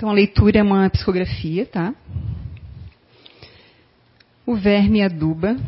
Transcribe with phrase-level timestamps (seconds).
[0.00, 1.94] Então a leitura é uma psicografia, tá?
[4.46, 5.58] O verme aduba,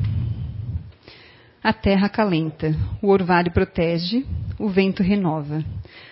[1.62, 4.24] a terra acalenta, o orvalho protege,
[4.58, 5.62] o vento renova,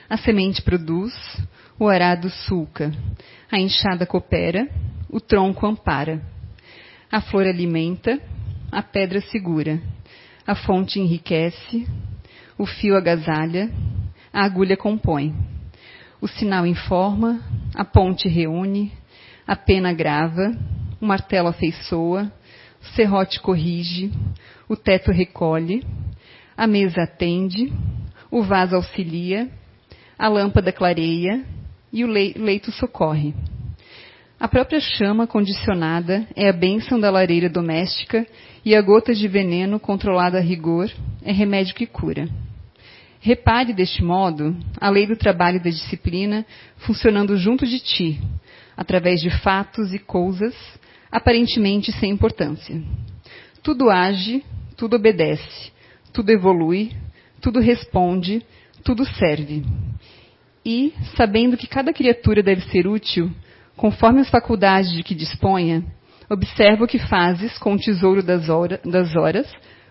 [0.06, 1.14] a semente produz,
[1.78, 2.92] o arado sulca,
[3.50, 4.68] a enxada coopera,
[5.08, 6.20] o tronco ampara,
[7.10, 8.20] a flor alimenta,
[8.70, 9.80] a pedra segura,
[10.46, 11.88] a fonte enriquece,
[12.58, 13.72] o fio agasalha,
[14.30, 15.34] a agulha compõe.
[16.20, 17.40] O sinal informa,
[17.74, 18.92] a ponte reúne,
[19.46, 20.52] a pena grava,
[21.00, 22.32] o martelo afeiçoa,
[22.80, 24.10] o serrote corrige,
[24.68, 25.84] o teto recolhe,
[26.56, 27.72] a mesa atende,
[28.30, 29.48] o vaso auxilia,
[30.18, 31.44] a lâmpada clareia
[31.92, 33.34] e o leito socorre.
[34.38, 38.26] A própria chama condicionada é a bênção da lareira doméstica
[38.64, 40.90] e a gota de veneno controlada a rigor
[41.22, 42.28] é remédio que cura.
[43.20, 46.46] Repare deste modo a lei do trabalho e da disciplina
[46.78, 48.18] funcionando junto de ti,
[48.74, 50.54] através de fatos e coisas
[51.12, 52.80] aparentemente sem importância.
[53.62, 54.42] Tudo age,
[54.74, 55.70] tudo obedece,
[56.14, 56.92] tudo evolui,
[57.42, 58.42] tudo responde,
[58.82, 59.64] tudo serve.
[60.64, 63.30] E, sabendo que cada criatura deve ser útil,
[63.76, 65.84] conforme as faculdades de que disponha,
[66.30, 68.46] observa o que fazes com o tesouro das,
[68.82, 69.46] das horas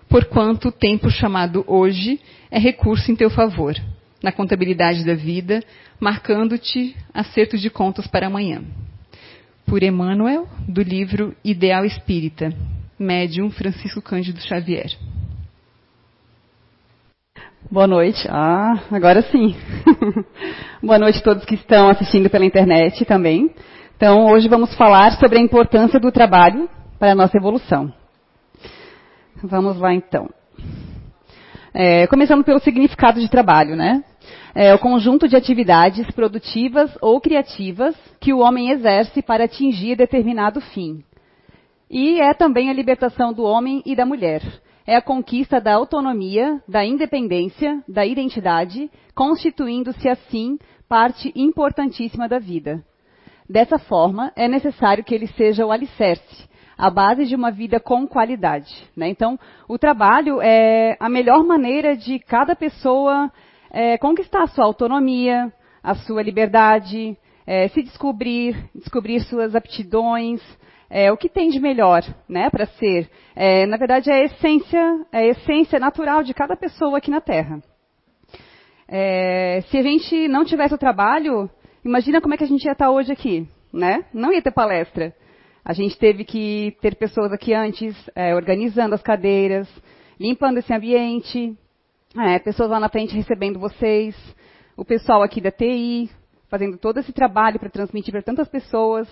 [0.09, 3.75] porquanto o tempo chamado hoje é recurso em teu favor,
[4.21, 5.63] na contabilidade da vida,
[5.99, 8.63] marcando-te acertos de contas para amanhã.
[9.65, 12.51] Por Emmanuel, do livro Ideal Espírita,
[12.97, 14.89] médium Francisco Cândido Xavier.
[17.71, 18.27] Boa noite.
[18.29, 19.55] Ah, agora sim.
[20.81, 23.53] Boa noite a todos que estão assistindo pela internet também.
[23.95, 27.93] Então, hoje vamos falar sobre a importância do trabalho para a nossa evolução.
[29.43, 30.29] Vamos lá então.
[31.73, 34.03] É, começando pelo significado de trabalho, né?
[34.53, 40.59] É o conjunto de atividades produtivas ou criativas que o homem exerce para atingir determinado
[40.59, 41.03] fim.
[41.89, 44.41] E é também a libertação do homem e da mulher.
[44.85, 50.57] É a conquista da autonomia, da independência, da identidade, constituindo-se assim
[50.89, 52.83] parte importantíssima da vida.
[53.47, 56.48] Dessa forma, é necessário que ele seja o alicerce,
[56.79, 58.73] a base de uma vida com qualidade.
[58.95, 59.09] Né?
[59.09, 63.29] Então, o trabalho é a melhor maneira de cada pessoa
[63.69, 65.51] é, conquistar a sua autonomia,
[65.83, 70.41] a sua liberdade, é, se descobrir, descobrir suas aptidões,
[70.89, 73.09] é, o que tem de melhor né, para ser.
[73.35, 77.19] É, na verdade, é a, essência, é a essência natural de cada pessoa aqui na
[77.19, 77.61] Terra.
[78.87, 81.49] É, se a gente não tivesse o trabalho,
[81.83, 83.45] imagina como é que a gente ia estar hoje aqui.
[83.73, 84.05] Né?
[84.13, 85.13] Não ia ter palestra.
[85.69, 89.69] A gente teve que ter pessoas aqui antes é, organizando as cadeiras,
[90.19, 91.55] limpando esse ambiente,
[92.17, 94.15] é, pessoas lá na frente recebendo vocês,
[94.75, 96.09] o pessoal aqui da TI
[96.49, 99.07] fazendo todo esse trabalho para transmitir para tantas pessoas,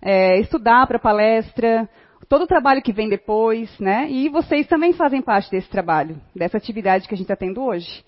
[0.00, 1.90] é, estudar para palestra,
[2.28, 4.08] todo o trabalho que vem depois, né?
[4.08, 8.04] E vocês também fazem parte desse trabalho, dessa atividade que a gente está tendo hoje.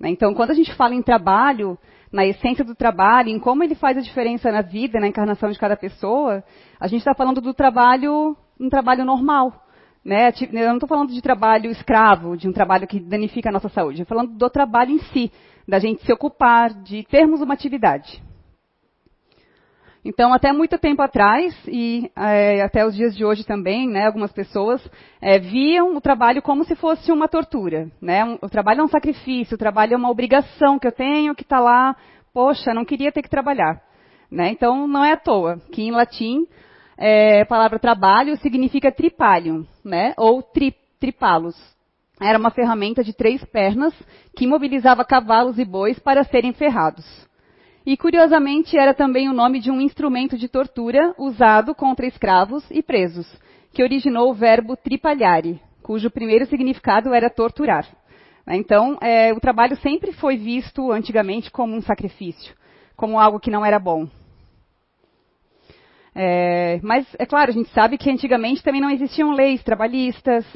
[0.00, 0.08] Né?
[0.08, 1.78] Então, quando a gente fala em trabalho,
[2.14, 5.58] na essência do trabalho, em como ele faz a diferença na vida, na encarnação de
[5.58, 6.44] cada pessoa,
[6.78, 9.52] a gente está falando do trabalho, um trabalho normal.
[10.04, 10.32] Né?
[10.52, 14.02] Eu não estou falando de trabalho escravo, de um trabalho que danifica a nossa saúde.
[14.02, 15.32] Estou falando do trabalho em si,
[15.66, 18.22] da gente se ocupar, de termos uma atividade.
[20.04, 24.30] Então, até muito tempo atrás, e é, até os dias de hoje também, né, algumas
[24.32, 24.86] pessoas
[25.18, 27.90] é, viam o trabalho como se fosse uma tortura.
[28.02, 28.22] Né?
[28.42, 31.58] O trabalho é um sacrifício, o trabalho é uma obrigação que eu tenho, que está
[31.58, 31.96] lá,
[32.34, 33.80] poxa, não queria ter que trabalhar.
[34.30, 34.50] Né?
[34.50, 36.46] Então, não é à toa que em latim
[36.98, 40.12] é, a palavra trabalho significa tripalium, né?
[40.18, 41.56] ou tri, tripalos.
[42.20, 43.94] Era uma ferramenta de três pernas
[44.36, 47.04] que mobilizava cavalos e bois para serem ferrados.
[47.86, 52.82] E, curiosamente, era também o nome de um instrumento de tortura usado contra escravos e
[52.82, 53.26] presos,
[53.72, 57.86] que originou o verbo tripalhare, cujo primeiro significado era torturar.
[58.48, 62.54] Então, é, o trabalho sempre foi visto antigamente como um sacrifício,
[62.96, 64.08] como algo que não era bom.
[66.14, 70.46] É, mas, é claro, a gente sabe que antigamente também não existiam leis trabalhistas,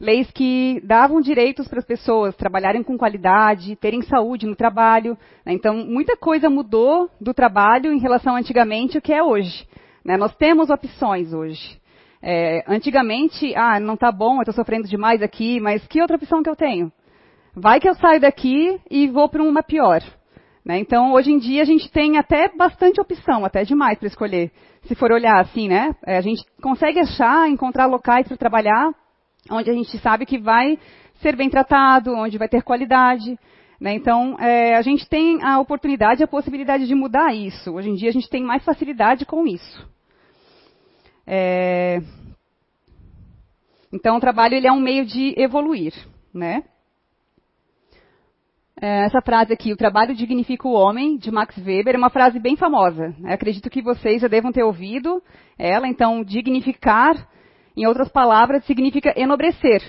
[0.00, 5.18] leis que davam direitos para as pessoas trabalharem com qualidade, terem saúde no trabalho.
[5.44, 5.52] Né?
[5.52, 9.66] Então, muita coisa mudou do trabalho em relação antigamente o que é hoje.
[10.04, 10.16] Né?
[10.16, 11.78] Nós temos opções hoje.
[12.22, 16.42] É, antigamente, ah, não está bom, eu estou sofrendo demais aqui, mas que outra opção
[16.42, 16.92] que eu tenho?
[17.54, 20.00] Vai que eu saio daqui e vou para uma pior.
[20.64, 20.78] Né?
[20.78, 24.50] Então, hoje em dia, a gente tem até bastante opção, até demais para escolher.
[24.88, 25.94] Se for olhar assim, né?
[26.04, 28.90] É, a gente consegue achar, encontrar locais para trabalhar
[29.50, 30.78] onde a gente sabe que vai
[31.20, 33.38] ser bem tratado, onde vai ter qualidade.
[33.78, 33.94] Né?
[33.94, 37.72] Então, é, a gente tem a oportunidade e a possibilidade de mudar isso.
[37.72, 39.88] Hoje em dia, a gente tem mais facilidade com isso.
[41.26, 42.00] É,
[43.92, 45.92] então, o trabalho ele é um meio de evoluir.
[46.32, 46.64] Né?
[48.80, 52.38] É, essa frase aqui, o trabalho dignifica o homem, de Max Weber, é uma frase
[52.38, 53.12] bem famosa.
[53.24, 55.20] Eu acredito que vocês já devam ter ouvido
[55.58, 55.88] ela.
[55.88, 57.16] Então, dignificar,
[57.76, 59.82] em outras palavras, significa enobrecer.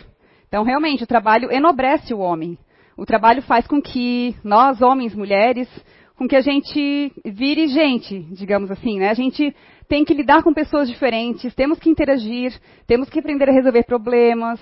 [0.47, 2.57] Então, realmente, o trabalho enobrece o homem.
[2.97, 5.69] O trabalho faz com que nós, homens, mulheres,
[6.18, 9.09] com que a gente vire gente, digamos assim, né?
[9.09, 9.56] A gente
[9.88, 14.59] tem que lidar com pessoas diferentes, temos que interagir, temos que aprender a resolver problemas,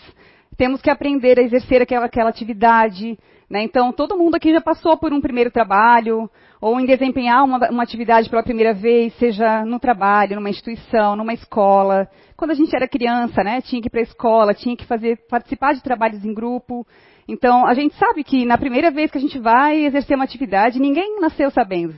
[0.57, 3.17] temos que aprender a exercer aquela, aquela atividade.
[3.49, 3.63] Né?
[3.63, 6.29] Então, todo mundo aqui já passou por um primeiro trabalho,
[6.59, 11.33] ou em desempenhar uma, uma atividade pela primeira vez, seja no trabalho, numa instituição, numa
[11.33, 12.09] escola.
[12.35, 15.17] Quando a gente era criança, né, tinha que ir para a escola, tinha que fazer,
[15.29, 16.85] participar de trabalhos em grupo.
[17.25, 20.79] Então, a gente sabe que na primeira vez que a gente vai exercer uma atividade,
[20.79, 21.95] ninguém nasceu sabendo.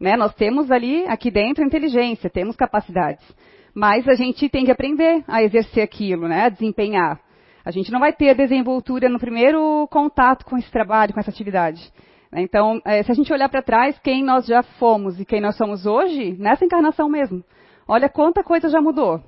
[0.00, 0.16] Né?
[0.16, 3.24] Nós temos ali, aqui dentro, inteligência, temos capacidades.
[3.72, 6.46] Mas a gente tem que aprender a exercer aquilo, né?
[6.46, 7.20] a desempenhar.
[7.64, 11.30] A gente não vai ter a desenvoltura no primeiro contato com esse trabalho, com essa
[11.30, 11.92] atividade.
[12.34, 15.56] Então, é, se a gente olhar para trás, quem nós já fomos e quem nós
[15.56, 17.44] somos hoje, nessa encarnação mesmo,
[17.86, 19.20] olha quanta coisa já mudou.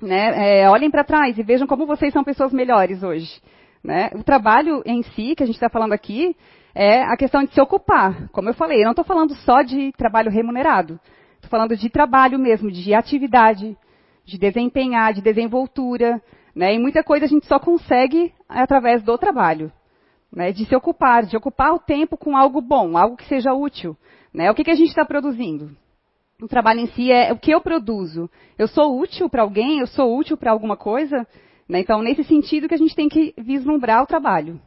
[0.00, 0.60] Né?
[0.60, 3.40] É, olhem para trás e vejam como vocês são pessoas melhores hoje.
[3.82, 4.10] Né?
[4.14, 6.36] O trabalho em si, que a gente está falando aqui,
[6.74, 8.28] é a questão de se ocupar.
[8.28, 11.00] Como eu falei, eu não estou falando só de trabalho remunerado.
[11.36, 13.76] Estou falando de trabalho mesmo, de atividade,
[14.24, 16.20] de desempenhar, de desenvoltura.
[16.54, 16.74] Né?
[16.74, 19.72] E muita coisa a gente só consegue através do trabalho.
[20.30, 20.52] Né?
[20.52, 23.96] De se ocupar, de ocupar o tempo com algo bom, algo que seja útil.
[24.32, 24.50] Né?
[24.50, 25.76] O que, que a gente está produzindo?
[26.40, 28.28] O trabalho em si é o que eu produzo.
[28.58, 29.80] Eu sou útil para alguém?
[29.80, 31.26] Eu sou útil para alguma coisa?
[31.68, 31.80] Né?
[31.80, 34.60] Então, nesse sentido que a gente tem que vislumbrar o trabalho.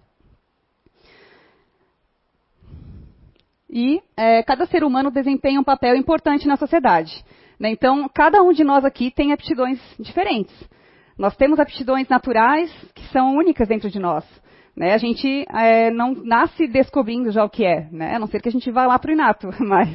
[3.69, 7.25] E é, cada ser humano desempenha um papel importante na sociedade.
[7.59, 7.71] Né?
[7.71, 10.55] Então, cada um de nós aqui tem aptidões diferentes.
[11.17, 14.25] Nós temos aptidões naturais que são únicas dentro de nós.
[14.75, 14.94] Né?
[14.94, 18.15] A gente é, não nasce descobrindo já o que é, né?
[18.15, 19.89] a não ser que a gente vá lá para o inato, mas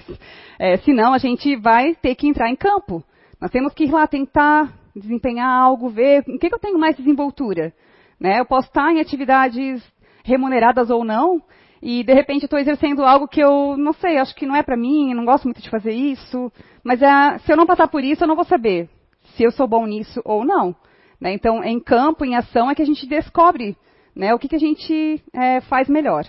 [0.59, 3.05] é, senão a gente vai ter que entrar em campo.
[3.41, 6.97] Nós temos que ir lá tentar desempenhar algo, ver o que, que eu tenho mais
[6.97, 7.73] desenvoltura.
[8.19, 8.41] Né?
[8.41, 9.83] Eu posso estar em atividades
[10.25, 11.43] remuneradas ou não,
[11.83, 14.77] e de repente estou exercendo algo que eu não sei, acho que não é para
[14.77, 16.53] mim, não gosto muito de fazer isso,
[16.83, 18.89] mas é, se eu não passar por isso, eu não vou saber
[19.35, 20.75] se eu sou bom nisso ou não.
[21.21, 21.35] Né?
[21.35, 23.77] Então, em campo, em ação, é que a gente descobre
[24.15, 26.25] né, o que, que a gente é, faz melhor.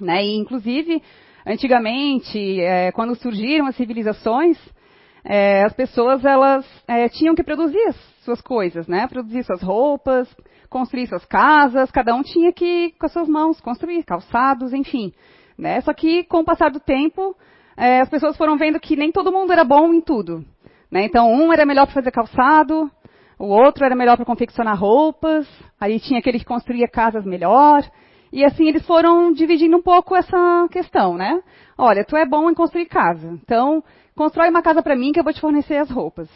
[0.00, 0.24] Né?
[0.24, 1.02] E, inclusive,
[1.46, 4.58] antigamente, é, quando surgiram as civilizações,
[5.24, 9.06] é, as pessoas elas é, tinham que produzir as suas coisas, né?
[9.08, 10.28] Produzir suas roupas,
[10.68, 15.12] construir suas casas, cada um tinha que, com as suas mãos, construir calçados, enfim.
[15.56, 15.80] Né?
[15.80, 17.36] Só que, com o passar do tempo,
[17.76, 20.44] é, as pessoas foram vendo que nem todo mundo era bom em tudo.
[20.90, 21.04] Né?
[21.04, 22.90] Então, um era melhor para fazer calçado,
[23.38, 25.48] o outro era melhor para confeccionar roupas,
[25.80, 27.82] aí tinha aquele que construía casas melhor.
[28.32, 31.40] E assim eles foram dividindo um pouco essa questão, né?
[31.76, 33.82] Olha, tu é bom em construir casa, então
[34.14, 36.28] constrói uma casa para mim que eu vou te fornecer as roupas.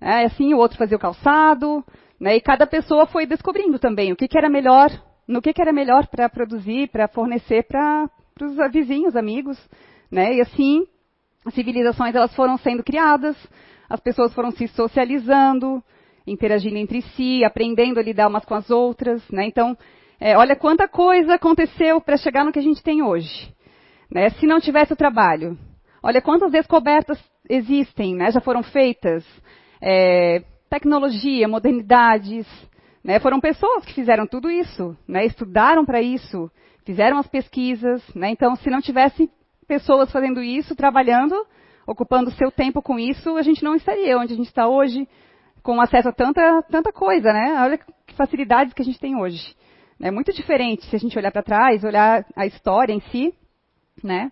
[0.00, 1.84] É, assim o outro fazia o calçado,
[2.18, 2.36] né?
[2.36, 4.90] E cada pessoa foi descobrindo também o que, que era melhor,
[5.26, 8.08] no que, que era melhor para produzir, para fornecer para
[8.40, 9.58] os vizinhos, amigos,
[10.10, 10.34] né?
[10.36, 10.86] E assim
[11.44, 13.36] as civilizações elas foram sendo criadas,
[13.88, 15.82] as pessoas foram se socializando,
[16.26, 19.46] interagindo entre si, aprendendo a lidar umas com as outras, né?
[19.46, 19.76] Então,
[20.18, 23.54] é, olha quanta coisa aconteceu para chegar no que a gente tem hoje.
[24.10, 24.30] Né?
[24.30, 25.58] Se não tivesse o trabalho,
[26.02, 28.30] olha quantas descobertas existem, né?
[28.30, 29.24] já foram feitas.
[29.80, 32.46] É, tecnologia, modernidades.
[33.04, 33.20] Né?
[33.20, 35.26] Foram pessoas que fizeram tudo isso, né?
[35.26, 36.50] estudaram para isso,
[36.84, 38.02] fizeram as pesquisas.
[38.14, 38.30] Né?
[38.30, 39.30] Então, se não tivesse
[39.66, 41.34] pessoas fazendo isso, trabalhando,
[41.86, 45.06] ocupando seu tempo com isso, a gente não estaria onde a gente está hoje,
[45.66, 47.60] com acesso a tanta, tanta coisa, né?
[47.60, 49.52] Olha que facilidades que a gente tem hoje.
[50.00, 53.34] É muito diferente se a gente olhar para trás, olhar a história em si,
[54.00, 54.30] né?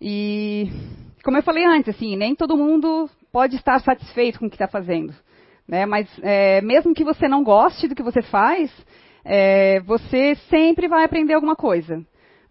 [0.00, 0.66] E
[1.22, 4.66] como eu falei antes, assim, nem todo mundo pode estar satisfeito com o que está
[4.66, 5.14] fazendo,
[5.68, 5.84] né?
[5.84, 8.72] Mas é, mesmo que você não goste do que você faz,
[9.22, 12.02] é, você sempre vai aprender alguma coisa.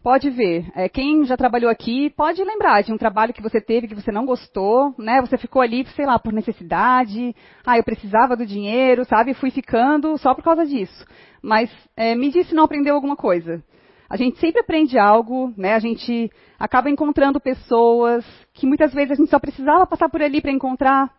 [0.04, 3.88] Pode ver, é, quem já trabalhou aqui pode lembrar de um trabalho que você teve
[3.88, 5.22] que você não gostou, né?
[5.22, 7.36] Você ficou ali, sei lá, por necessidade.
[7.64, 9.36] Ah, eu precisava do dinheiro, sabe?
[9.36, 11.06] Fui ficando só por causa disso.
[11.40, 13.64] Mas é, me disse se não aprendeu alguma coisa.
[14.10, 15.76] A gente sempre aprende algo, né?
[15.76, 20.42] A gente acaba encontrando pessoas que muitas vezes a gente só precisava passar por ali
[20.42, 21.14] para encontrar,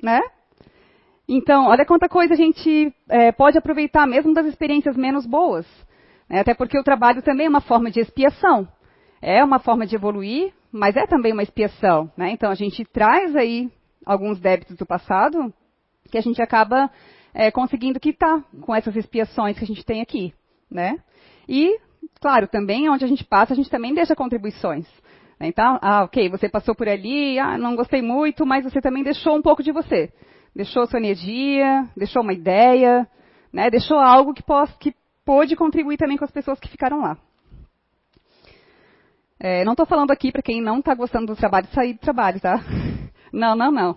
[0.00, 0.20] né?
[1.28, 5.66] Então, olha quanta coisa a gente é, pode aproveitar mesmo das experiências menos boas.
[6.28, 6.40] Né?
[6.40, 8.68] Até porque o trabalho também é uma forma de expiação.
[9.20, 12.10] É uma forma de evoluir, mas é também uma expiação.
[12.16, 12.30] Né?
[12.30, 13.70] Então a gente traz aí
[14.04, 15.52] alguns débitos do passado
[16.10, 16.90] que a gente acaba
[17.34, 20.32] é, conseguindo quitar com essas expiações que a gente tem aqui.
[20.70, 20.98] Né?
[21.48, 21.78] E,
[22.20, 24.86] claro, também onde a gente passa, a gente também deixa contribuições.
[25.40, 29.36] Então, ah, ok, você passou por ali, ah, não gostei muito, mas você também deixou
[29.36, 30.12] um pouco de você.
[30.54, 33.06] Deixou sua energia, deixou uma ideia,
[33.52, 33.70] né?
[33.70, 34.92] deixou algo que, possa, que
[35.28, 37.18] pôde contribuir também com as pessoas que ficaram lá.
[39.38, 42.40] É, não estou falando aqui para quem não está gostando do trabalho sair do trabalho,
[42.40, 42.58] tá?
[43.30, 43.94] Não, não, não.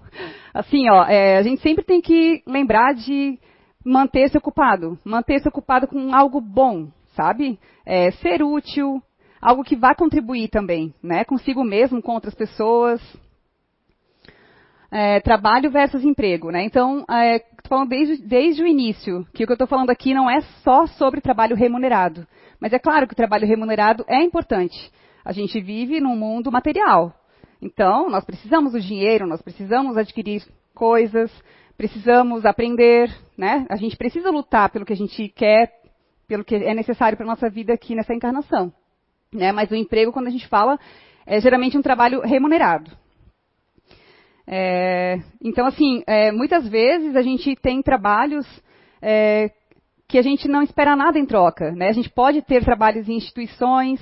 [0.54, 3.40] Assim, ó, é, a gente sempre tem que lembrar de
[3.84, 7.58] manter-se ocupado, manter-se ocupado com algo bom, sabe?
[7.86, 9.02] É, ser útil,
[9.42, 11.24] algo que vá contribuir também, né?
[11.24, 13.02] Consigo mesmo, com outras pessoas.
[14.92, 16.64] É, trabalho versus emprego, né?
[16.64, 20.30] Então, é, falando desde, desde o início que o que eu estou falando aqui não
[20.30, 22.28] é só sobre trabalho remunerado,
[22.60, 24.92] mas é claro que o trabalho remunerado é importante.
[25.24, 27.14] A gente vive num mundo material,
[27.62, 30.44] então nós precisamos do dinheiro, nós precisamos adquirir
[30.76, 31.32] coisas,
[31.78, 33.66] precisamos aprender, né?
[33.70, 35.72] A gente precisa lutar pelo que a gente quer,
[36.28, 38.74] pelo que é necessário para a nossa vida aqui nessa encarnação.
[39.34, 39.52] Né?
[39.52, 40.78] Mas o emprego, quando a gente fala,
[41.26, 42.92] é geralmente um trabalho remunerado.
[44.54, 48.46] É, então, assim, é, muitas vezes a gente tem trabalhos
[49.02, 49.50] é,
[50.10, 51.72] que a gente não espera nada em troca.
[51.72, 51.88] Né?
[51.88, 54.02] A gente pode ter trabalhos em instituições,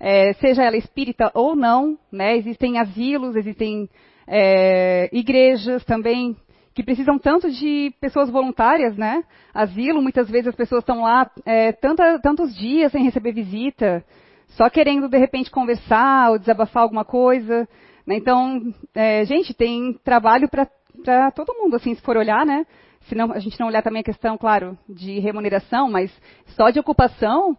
[0.00, 1.98] é, seja ela espírita ou não.
[2.10, 2.38] Né?
[2.38, 3.86] Existem asilos, existem
[4.26, 6.34] é, igrejas também
[6.74, 9.22] que precisam tanto de pessoas voluntárias, né?
[9.52, 14.02] Asilo, muitas vezes as pessoas estão lá é, tanta, tantos dias sem receber visita
[14.56, 17.68] só querendo de repente conversar ou desabafar alguma coisa.
[18.06, 18.16] Né?
[18.16, 22.66] Então, é, gente, tem trabalho para todo mundo, assim, se for olhar, né?
[23.02, 26.12] Se não, a gente não olhar também a questão, claro, de remuneração, mas
[26.56, 27.56] só de ocupação,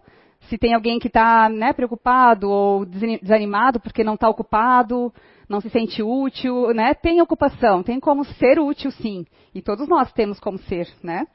[0.47, 5.13] se tem alguém que está né, preocupado ou desanimado porque não está ocupado,
[5.47, 6.93] não se sente útil, né?
[6.93, 9.25] Tem ocupação, tem como ser útil, sim.
[9.53, 11.27] E todos nós temos como ser, né?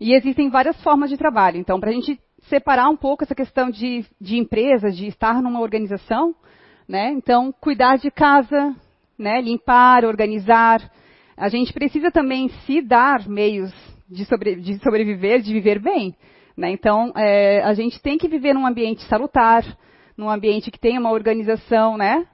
[0.00, 1.58] E existem várias formas de trabalho.
[1.58, 5.60] Então, para a gente separar um pouco essa questão de, de empresa, de estar numa
[5.60, 6.34] organização,
[6.88, 7.10] né?
[7.12, 8.74] Então, cuidar de casa,
[9.18, 9.40] né?
[9.40, 10.90] limpar, organizar.
[11.36, 13.72] A gente precisa também se dar meios
[14.08, 16.14] de, sobre, de sobreviver, de viver bem.
[16.56, 16.70] Né?
[16.70, 19.64] Então, é, a gente tem que viver num ambiente salutar,
[20.16, 22.26] num ambiente que tenha uma organização, né?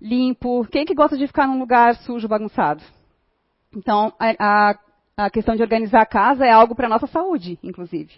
[0.00, 0.66] Limpo.
[0.70, 2.82] Quem é que gosta de ficar num lugar sujo, bagunçado?
[3.74, 4.78] Então, a, a
[5.16, 8.12] a questão de organizar a casa é algo para a nossa saúde, inclusive.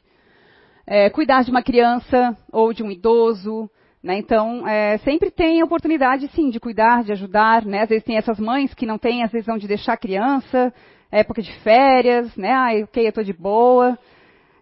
[0.91, 3.69] É, cuidar de uma criança ou de um idoso,
[4.03, 4.17] né?
[4.17, 7.83] Então, é, sempre tem oportunidade, sim, de cuidar, de ajudar, né?
[7.83, 10.73] Às vezes tem essas mães que não têm, às vezes, onde deixar a criança,
[11.13, 12.53] época de férias, né?
[12.53, 13.99] Ah, ok, eu estou de boa.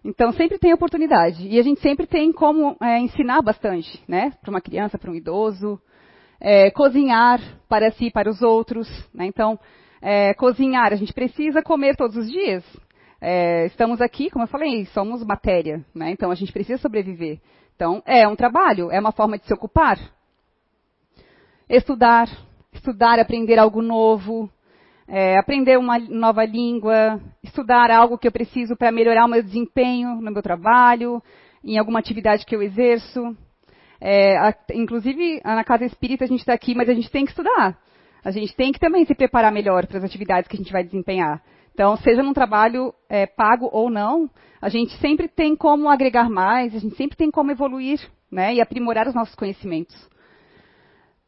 [0.03, 1.47] Então, sempre tem oportunidade.
[1.47, 4.33] E a gente sempre tem como é, ensinar bastante, né?
[4.41, 5.79] Para uma criança, para um idoso.
[6.41, 9.25] É, cozinhar para si e para os outros, né?
[9.25, 9.57] Então,
[10.01, 12.65] é, cozinhar, a gente precisa comer todos os dias.
[13.19, 16.11] É, estamos aqui, como eu falei, somos matéria, né?
[16.11, 17.39] então a gente precisa sobreviver.
[17.75, 19.97] Então, é um trabalho, é uma forma de se ocupar.
[21.69, 22.27] Estudar,
[22.73, 24.49] estudar, aprender algo novo,
[25.07, 30.15] é, aprender uma nova língua, estudar algo que eu preciso para melhorar o meu desempenho
[30.21, 31.21] no meu trabalho,
[31.63, 33.35] em alguma atividade que eu exerço.
[33.99, 37.31] É, a, inclusive, na casa espírita a gente está aqui, mas a gente tem que
[37.31, 37.77] estudar
[38.27, 40.83] a gente tem que também se preparar melhor para as atividades que a gente vai
[40.83, 41.41] desempenhar.
[41.77, 44.27] Então, seja num trabalho é, pago ou não,
[44.59, 47.99] a gente sempre tem como agregar mais, a gente sempre tem como evoluir
[48.31, 49.95] né, e aprimorar os nossos conhecimentos.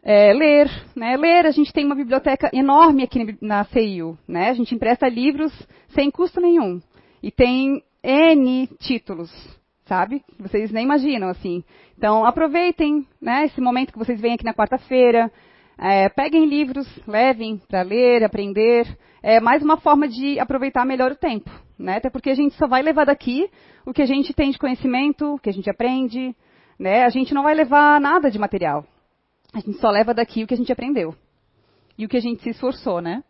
[0.02, 1.16] É, ler, né?
[1.18, 4.50] Ler, a gente tem uma biblioteca enorme aqui na CIU, né?
[4.50, 5.54] A gente empresta livros
[5.90, 6.82] sem custo nenhum.
[7.22, 9.32] E tem N títulos,
[9.86, 10.24] sabe?
[10.40, 11.64] Vocês nem imaginam, assim.
[11.96, 15.32] Então, aproveitem, né, esse momento que vocês vêm aqui na quarta-feira,
[15.82, 18.86] é, peguem livros, levem para ler, aprender.
[19.24, 21.50] É mais uma forma de aproveitar melhor o tempo.
[21.78, 21.98] Né?
[21.98, 23.50] Até porque a gente só vai levar daqui
[23.86, 26.36] o que a gente tem de conhecimento, o que a gente aprende.
[26.78, 27.06] Né?
[27.06, 28.86] A gente não vai levar nada de material.
[29.54, 31.16] A gente só leva daqui o que a gente aprendeu.
[31.98, 33.24] E o que a gente se esforçou, né?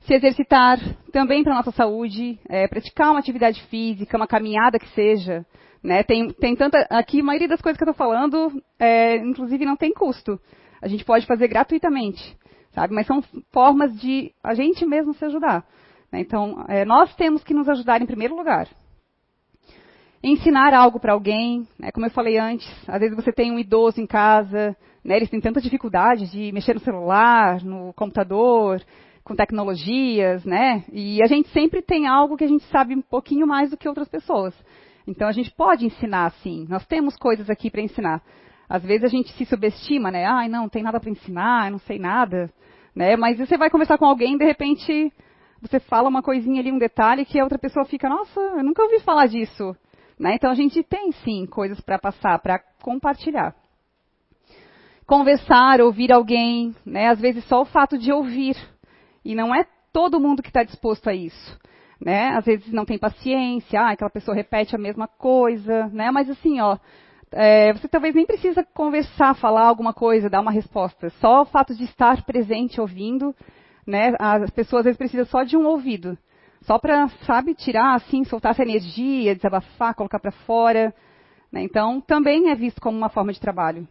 [0.00, 0.78] Se exercitar
[1.12, 5.44] também para a nossa saúde, é, praticar uma atividade física, uma caminhada que seja.
[5.82, 6.02] Né?
[6.02, 6.86] Tem, tem tanta.
[6.90, 10.40] Aqui, a maioria das coisas que eu estou falando, é, inclusive, não tem custo
[10.86, 12.36] a gente pode fazer gratuitamente,
[12.70, 12.94] sabe?
[12.94, 13.20] Mas são
[13.52, 15.66] formas de a gente mesmo se ajudar.
[16.12, 16.20] Né?
[16.20, 18.68] Então, é, nós temos que nos ajudar em primeiro lugar.
[20.22, 21.90] Ensinar algo para alguém, né?
[21.90, 25.16] como eu falei antes, às vezes você tem um idoso em casa, né?
[25.16, 28.80] eles têm tanta dificuldade de mexer no celular, no computador,
[29.24, 30.84] com tecnologias, né?
[30.92, 33.88] E a gente sempre tem algo que a gente sabe um pouquinho mais do que
[33.88, 34.54] outras pessoas.
[35.04, 36.64] Então a gente pode ensinar sim.
[36.68, 38.22] Nós temos coisas aqui para ensinar.
[38.68, 40.24] Às vezes a gente se subestima, né?
[40.26, 42.50] Ai, não, não tem nada para ensinar, não sei nada,
[42.94, 43.16] né?
[43.16, 45.12] Mas você vai conversar com alguém, de repente
[45.60, 48.82] você fala uma coisinha ali, um detalhe que a outra pessoa fica, nossa, eu nunca
[48.82, 49.74] ouvi falar disso.
[50.18, 50.34] Né?
[50.34, 53.54] Então a gente tem sim coisas para passar, para compartilhar.
[55.06, 57.08] Conversar, ouvir alguém, né?
[57.08, 58.56] às vezes só o fato de ouvir.
[59.24, 61.58] E não é todo mundo que está disposto a isso.
[62.00, 62.28] Né?
[62.30, 66.10] Às vezes não tem paciência, ah, aquela pessoa repete a mesma coisa, né?
[66.10, 66.76] Mas assim, ó,
[67.32, 71.10] é, você talvez nem precisa conversar, falar alguma coisa, dar uma resposta.
[71.20, 73.34] Só o fato de estar presente, ouvindo,
[73.86, 74.14] né?
[74.18, 76.16] As pessoas às vezes precisam só de um ouvido.
[76.62, 80.94] Só para, sabe, tirar, assim, soltar essa energia, desabafar, colocar para fora.
[81.52, 81.62] Né?
[81.62, 83.86] Então, também é visto como uma forma de trabalho.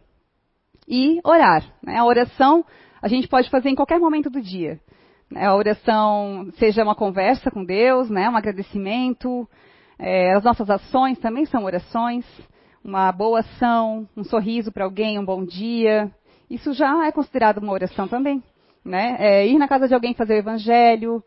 [0.86, 1.64] E orar.
[1.82, 1.96] Né?
[1.96, 2.64] A oração
[3.00, 4.80] a gente pode fazer em qualquer momento do dia.
[5.30, 5.46] Né?
[5.46, 8.28] A oração, seja uma conversa com Deus, né?
[8.28, 9.48] um agradecimento.
[9.98, 12.24] É, as nossas ações também são orações.
[12.86, 16.08] Uma boa ação, um sorriso para alguém, um bom dia.
[16.48, 18.40] Isso já é considerado uma oração também.
[18.84, 19.16] Né?
[19.18, 21.20] É, ir na casa de alguém fazer o evangelho,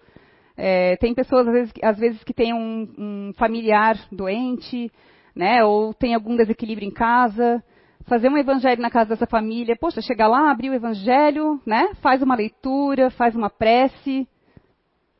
[0.55, 4.89] é, tem pessoas, às vezes, às vezes que têm um, um, familiar doente,
[5.35, 7.61] né, ou tem algum desequilíbrio em casa.
[8.05, 12.21] Fazer um evangelho na casa dessa família, poxa, chegar lá, abrir o evangelho, né, faz
[12.21, 14.25] uma leitura, faz uma prece.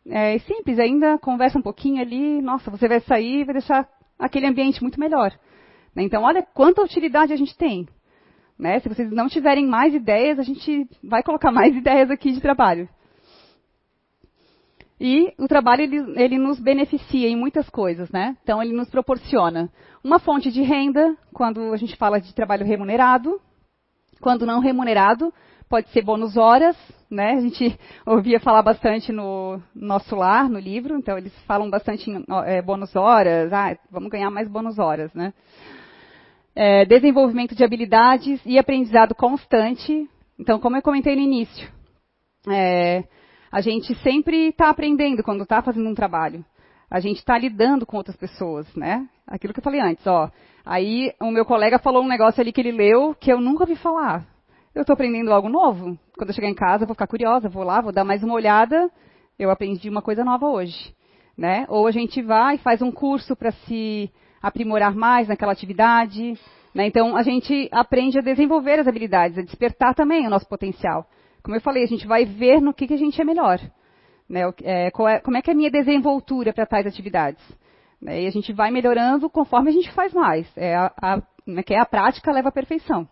[0.07, 3.85] É simples, ainda conversa um pouquinho ali, nossa, você vai sair e vai deixar
[4.17, 5.33] aquele ambiente muito melhor.
[5.95, 6.03] Né?
[6.03, 7.87] Então, olha quanta utilidade a gente tem.
[8.57, 8.79] Né?
[8.79, 12.89] Se vocês não tiverem mais ideias, a gente vai colocar mais ideias aqui de trabalho.
[14.99, 18.35] E o trabalho ele, ele, nos beneficia em muitas coisas, né?
[18.43, 19.71] Então ele nos proporciona
[20.03, 23.39] uma fonte de renda quando a gente fala de trabalho remunerado,
[24.19, 25.33] quando não remunerado
[25.69, 26.75] pode ser bônus horas,
[27.09, 27.33] né?
[27.33, 32.25] A gente ouvia falar bastante no nosso lar, no livro, então eles falam bastante em
[32.45, 35.33] é, bônus horas, ah, vamos ganhar mais bônus horas, né?
[36.61, 40.09] É, desenvolvimento de habilidades e aprendizado constante.
[40.37, 41.71] Então, como eu comentei no início,
[42.49, 43.05] é,
[43.49, 46.43] a gente sempre está aprendendo quando está fazendo um trabalho.
[46.91, 49.07] A gente está lidando com outras pessoas, né?
[49.25, 50.29] Aquilo que eu falei antes, ó.
[50.65, 53.77] Aí o meu colega falou um negócio ali que ele leu que eu nunca ouvi
[53.77, 54.25] falar.
[54.75, 55.97] Eu estou aprendendo algo novo.
[56.17, 58.33] Quando eu chegar em casa, eu vou ficar curiosa, vou lá, vou dar mais uma
[58.33, 58.91] olhada.
[59.39, 60.93] Eu aprendi uma coisa nova hoje,
[61.37, 61.65] né?
[61.69, 66.37] Ou a gente vai e faz um curso para se aprimorar mais naquela atividade.
[66.73, 66.87] Né?
[66.87, 71.05] Então a gente aprende a desenvolver as habilidades, a despertar também o nosso potencial.
[71.43, 73.59] Como eu falei, a gente vai ver no que, que a gente é melhor.
[74.27, 74.41] Né?
[74.63, 77.43] É, é, como é que é a minha desenvoltura para tais atividades.
[78.01, 78.23] Né?
[78.23, 80.47] E a gente vai melhorando conforme a gente faz mais.
[80.55, 83.07] É a, a, né, que é a prática leva à perfeição.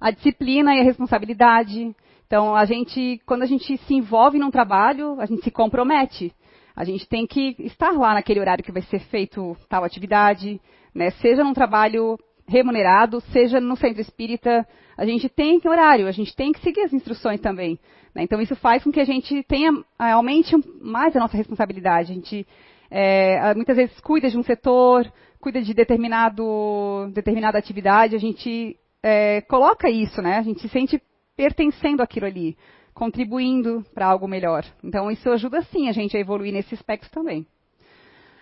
[0.00, 1.94] A disciplina e a responsabilidade.
[2.26, 6.34] Então, a gente, quando a gente se envolve num trabalho, a gente se compromete.
[6.76, 10.60] A gente tem que estar lá naquele horário que vai ser feito tal atividade,
[10.94, 11.10] né?
[11.10, 16.36] seja num trabalho remunerado, seja no centro espírita, a gente tem que horário, a gente
[16.36, 17.78] tem que seguir as instruções também.
[18.14, 18.22] Né?
[18.22, 22.12] Então isso faz com que a gente tenha, eh, aumente mais a nossa responsabilidade.
[22.12, 22.46] A gente
[22.90, 25.10] é, muitas vezes cuida de um setor,
[25.40, 30.38] cuida de determinado, determinada atividade, a gente é, coloca isso, né?
[30.38, 31.00] A gente se sente
[31.36, 32.56] pertencendo àquilo ali,
[32.96, 34.64] contribuindo para algo melhor.
[34.82, 37.46] Então isso ajuda sim a gente a evoluir nesse aspecto também.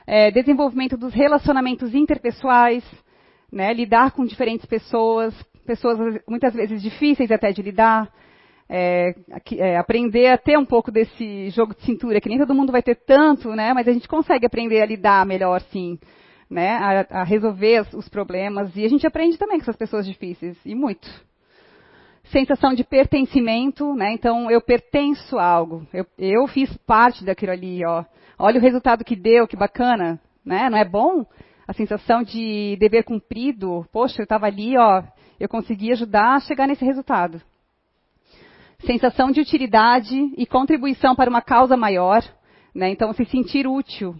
[0.06, 2.84] É, desenvolvimento dos relacionamentos interpessoais,
[3.50, 5.34] né, lidar com diferentes pessoas,
[5.66, 8.08] pessoas muitas vezes difíceis até de lidar,
[8.68, 9.14] é,
[9.56, 12.82] é, aprender a ter um pouco desse jogo de cintura, que nem todo mundo vai
[12.82, 15.98] ter tanto, né, mas a gente consegue aprender a lidar melhor, sim,
[16.48, 20.56] né, a, a resolver os problemas, e a gente aprende também com essas pessoas difíceis,
[20.64, 21.08] e muito.
[22.24, 27.84] Sensação de pertencimento, né, então eu pertenço a algo, eu, eu fiz parte daquilo ali,
[27.84, 28.04] ó,
[28.38, 31.24] olha o resultado que deu, que bacana, né, não é bom?
[31.66, 35.02] a sensação de dever cumprido, poxa, eu estava ali, ó,
[35.40, 37.40] eu consegui ajudar a chegar nesse resultado.
[38.80, 42.22] Sensação de utilidade e contribuição para uma causa maior,
[42.74, 42.90] né?
[42.90, 44.14] Então, se sentir útil.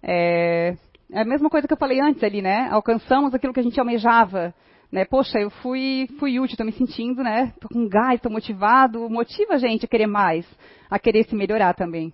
[0.00, 0.76] É,
[1.10, 2.68] é a mesma coisa que eu falei antes ali, né?
[2.70, 4.54] Alcançamos aquilo que a gente almejava.
[4.90, 5.04] Né?
[5.04, 7.52] Poxa, eu fui, fui útil, estou me sentindo, né?
[7.54, 9.08] Estou com gás, estou motivado.
[9.10, 10.46] Motiva a gente a querer mais,
[10.90, 12.12] a querer se melhorar também.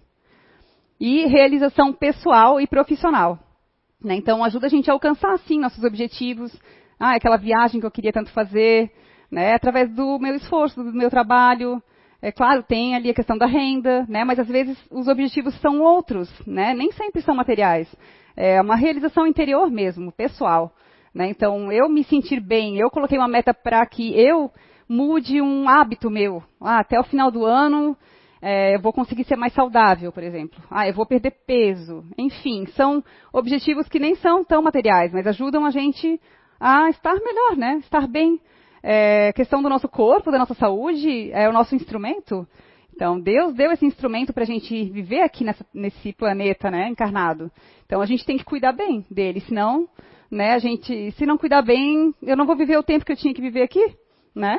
[1.01, 3.39] E realização pessoal e profissional.
[4.03, 4.17] Né?
[4.17, 6.55] Então, ajuda a gente a alcançar, sim, nossos objetivos.
[6.99, 8.91] Ah, aquela viagem que eu queria tanto fazer,
[9.31, 9.55] né?
[9.55, 11.83] através do meu esforço, do meu trabalho.
[12.21, 14.25] É claro, tem ali a questão da renda, né?
[14.25, 16.75] mas às vezes os objetivos são outros, né?
[16.75, 17.89] nem sempre são materiais.
[18.37, 20.75] É uma realização interior mesmo, pessoal.
[21.15, 21.29] Né?
[21.29, 24.51] Então, eu me sentir bem, eu coloquei uma meta para que eu
[24.89, 26.43] mude um hábito meu.
[26.61, 27.97] Ah, até o final do ano,
[28.43, 30.61] é, eu vou conseguir ser mais saudável, por exemplo.
[30.71, 32.05] Ah, eu vou perder peso.
[32.19, 36.21] Enfim, são objetivos que nem são tão materiais, mas ajudam a gente
[36.61, 37.79] a estar melhor, né?
[37.79, 38.41] Estar bem.
[38.83, 42.47] É, questão do nosso corpo, da nossa saúde, é o nosso instrumento.
[42.95, 47.51] Então, Deus deu esse instrumento para a gente viver aqui nessa, nesse planeta, né, encarnado.
[47.87, 49.89] Então, a gente tem que cuidar bem dele, senão,
[50.35, 53.17] né, a gente, se não cuidar bem, eu não vou viver o tempo que eu
[53.17, 53.97] tinha que viver aqui,
[54.35, 54.59] né?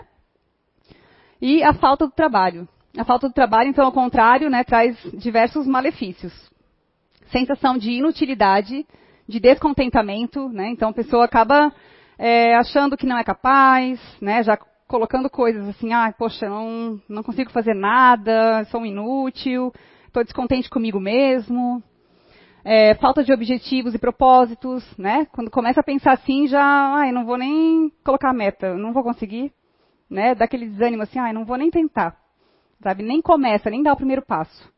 [1.41, 2.67] E a falta do trabalho.
[2.97, 6.33] A falta do trabalho, então, ao contrário, né, traz diversos malefícios.
[7.27, 8.87] Sensação de inutilidade,
[9.27, 10.69] de descontentamento, né?
[10.69, 11.73] Então a pessoa acaba
[12.17, 14.43] é, achando que não é capaz, né?
[14.43, 14.57] Já
[14.87, 19.73] colocando coisas assim, ah, poxa, não, não consigo fazer nada, sou inútil,
[20.07, 21.83] estou descontente comigo mesmo.
[22.65, 25.27] É, falta de objetivos e propósitos, né?
[25.31, 29.53] Quando começa a pensar assim, já, ai, não vou nem colocar meta, não vou conseguir,
[30.09, 30.33] né?
[30.33, 32.17] Desânimo assim, ai, não vou nem tentar
[32.85, 33.03] sabe?
[33.03, 34.71] Nem começa, nem dá o primeiro passo.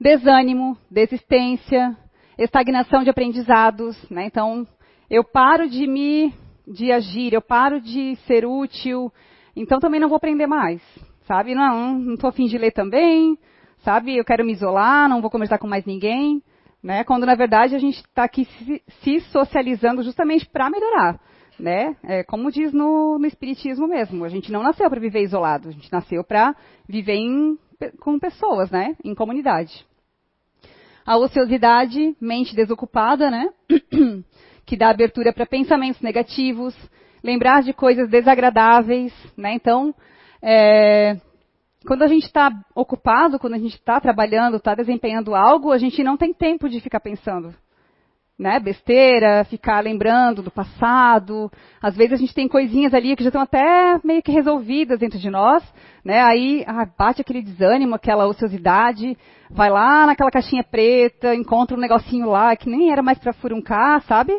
[0.00, 1.96] Desânimo, desistência,
[2.36, 4.26] estagnação de aprendizados, né?
[4.26, 4.66] Então,
[5.08, 6.34] eu paro de me,
[6.66, 9.12] de agir, eu paro de ser útil,
[9.54, 10.82] então também não vou aprender mais,
[11.28, 11.54] sabe?
[11.54, 13.38] Não, não estou afim de ler também,
[13.78, 14.16] sabe?
[14.16, 16.42] Eu quero me isolar, não vou conversar com mais ninguém,
[16.82, 17.04] né?
[17.04, 18.46] Quando na verdade a gente está aqui
[19.02, 21.20] se, socializando justamente para melhorar
[21.58, 21.96] né?
[22.02, 25.72] É, como diz no, no, Espiritismo mesmo, a gente não nasceu para viver isolado, a
[25.72, 26.54] gente nasceu para
[26.88, 27.56] viver em,
[28.00, 28.96] com pessoas, né?
[29.04, 29.86] Em comunidade.
[31.06, 33.48] A ociosidade, mente desocupada, né?
[34.66, 36.74] que dá abertura para pensamentos negativos,
[37.22, 39.54] lembrar de coisas desagradáveis, né?
[39.54, 39.94] Então,
[40.42, 41.16] é,
[41.86, 46.02] quando a gente está ocupado, quando a gente está trabalhando, está desempenhando algo, a gente
[46.02, 47.54] não tem tempo de ficar pensando
[48.42, 51.50] né, besteira, ficar lembrando do passado.
[51.80, 55.18] Às vezes a gente tem coisinhas ali que já estão até meio que resolvidas dentro
[55.18, 55.62] de nós,
[56.04, 56.20] né?
[56.20, 59.16] Aí ah, bate aquele desânimo, aquela ociosidade,
[59.48, 64.02] vai lá naquela caixinha preta, encontra um negocinho lá que nem era mais para furuncar,
[64.02, 64.36] sabe?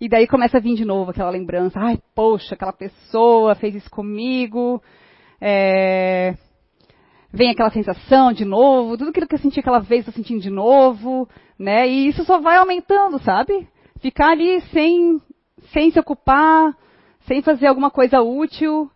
[0.00, 1.78] E daí começa a vir de novo aquela lembrança.
[1.78, 4.82] Ai, poxa, aquela pessoa fez isso comigo.
[5.40, 6.34] É,
[7.38, 10.50] vem aquela sensação de novo, tudo aquilo que eu senti aquela vez, estou sentindo de
[10.50, 11.86] novo, né?
[11.88, 13.68] E isso só vai aumentando, sabe?
[14.00, 15.20] Ficar ali sem,
[15.72, 16.76] sem se ocupar,
[17.28, 18.90] sem fazer alguma coisa útil,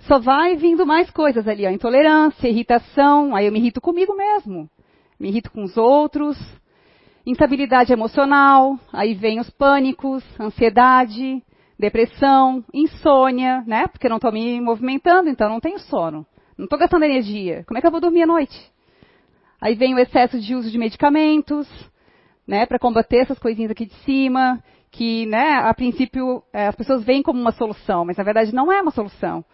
[0.00, 4.68] só vai vindo mais coisas ali, ó, intolerância, irritação, aí eu me irrito comigo mesmo,
[5.18, 6.36] me irrito com os outros,
[7.24, 11.40] instabilidade emocional, aí vem os pânicos, ansiedade,
[11.78, 13.86] depressão, insônia, né?
[13.86, 16.26] Porque eu não estou me movimentando, então não tenho sono.
[16.56, 17.64] Não estou gastando energia.
[17.66, 18.56] Como é que eu vou dormir à noite?
[19.60, 21.68] Aí vem o excesso de uso de medicamentos,
[22.46, 27.04] né, para combater essas coisinhas aqui de cima, que, né, a princípio é, as pessoas
[27.04, 29.44] veem como uma solução, mas na verdade não é uma solução.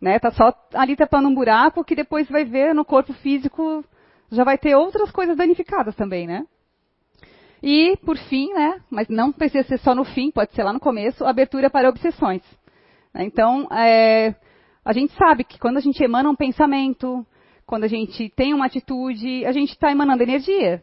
[0.00, 3.84] Né, tá só ali tapando um buraco que depois vai ver no corpo físico
[4.32, 6.44] já vai ter outras coisas danificadas também, né?
[7.62, 10.80] E, por fim, né, mas não precisa ser só no fim, pode ser lá no
[10.80, 12.42] começo, abertura para obsessões.
[13.14, 14.34] Então, é,
[14.84, 17.24] a gente sabe que quando a gente emana um pensamento,
[17.66, 20.82] quando a gente tem uma atitude, a gente está emanando energia.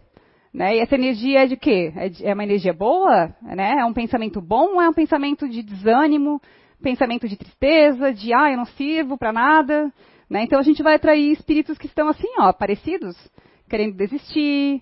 [0.53, 0.77] Né?
[0.77, 1.93] E essa energia é de quê?
[1.95, 3.35] É, é, uma energia boa?
[3.41, 3.75] Né?
[3.79, 6.41] É um pensamento bom ou é um pensamento de desânimo,
[6.81, 9.93] pensamento de tristeza, de ah, eu não sirvo para nada?
[10.29, 10.43] Né?
[10.43, 13.15] Então a gente vai atrair espíritos que estão assim, ó, parecidos,
[13.69, 14.81] querendo desistir,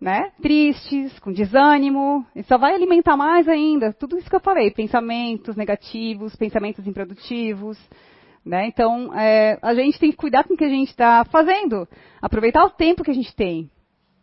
[0.00, 0.30] né?
[0.42, 5.56] tristes, com desânimo, e só vai alimentar mais ainda tudo isso que eu falei, pensamentos
[5.56, 7.78] negativos, pensamentos improdutivos,
[8.46, 8.68] né?
[8.68, 11.86] Então, é, a gente tem que cuidar com o que a gente está fazendo,
[12.22, 13.68] aproveitar o tempo que a gente tem.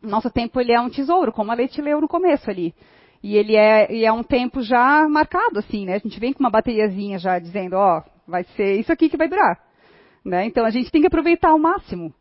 [0.02, 2.74] Nosso tempo ele é um tesouro, como a Leite leu no começo ali.
[3.22, 5.96] E ele é, é um tempo já marcado, assim, né?
[5.96, 9.28] A gente vem com uma bateriazinha já dizendo, ó, vai ser isso aqui que vai
[9.28, 9.60] durar.
[10.24, 10.46] Né?
[10.46, 12.14] Então a gente tem que aproveitar ao máximo.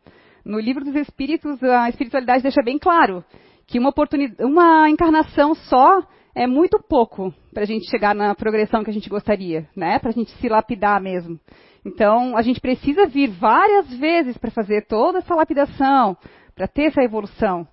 [0.43, 3.23] No livro dos Espíritos, a espiritualidade deixa bem claro
[3.65, 3.93] que uma,
[4.41, 6.03] uma encarnação só
[6.35, 9.99] é muito pouco para a gente chegar na progressão que a gente gostaria, né?
[9.99, 11.39] Para a gente se lapidar mesmo.
[11.85, 16.17] Então, a gente precisa vir várias vezes para fazer toda essa lapidação,
[16.55, 17.67] para ter essa evolução.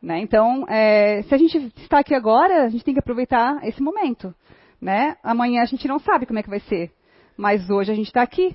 [0.00, 0.20] Né?
[0.20, 4.34] Então, é, se a gente está aqui agora, a gente tem que aproveitar esse momento.
[4.80, 5.16] Né?
[5.22, 6.92] Amanhã a gente não sabe como é que vai ser,
[7.36, 8.54] mas hoje a gente está aqui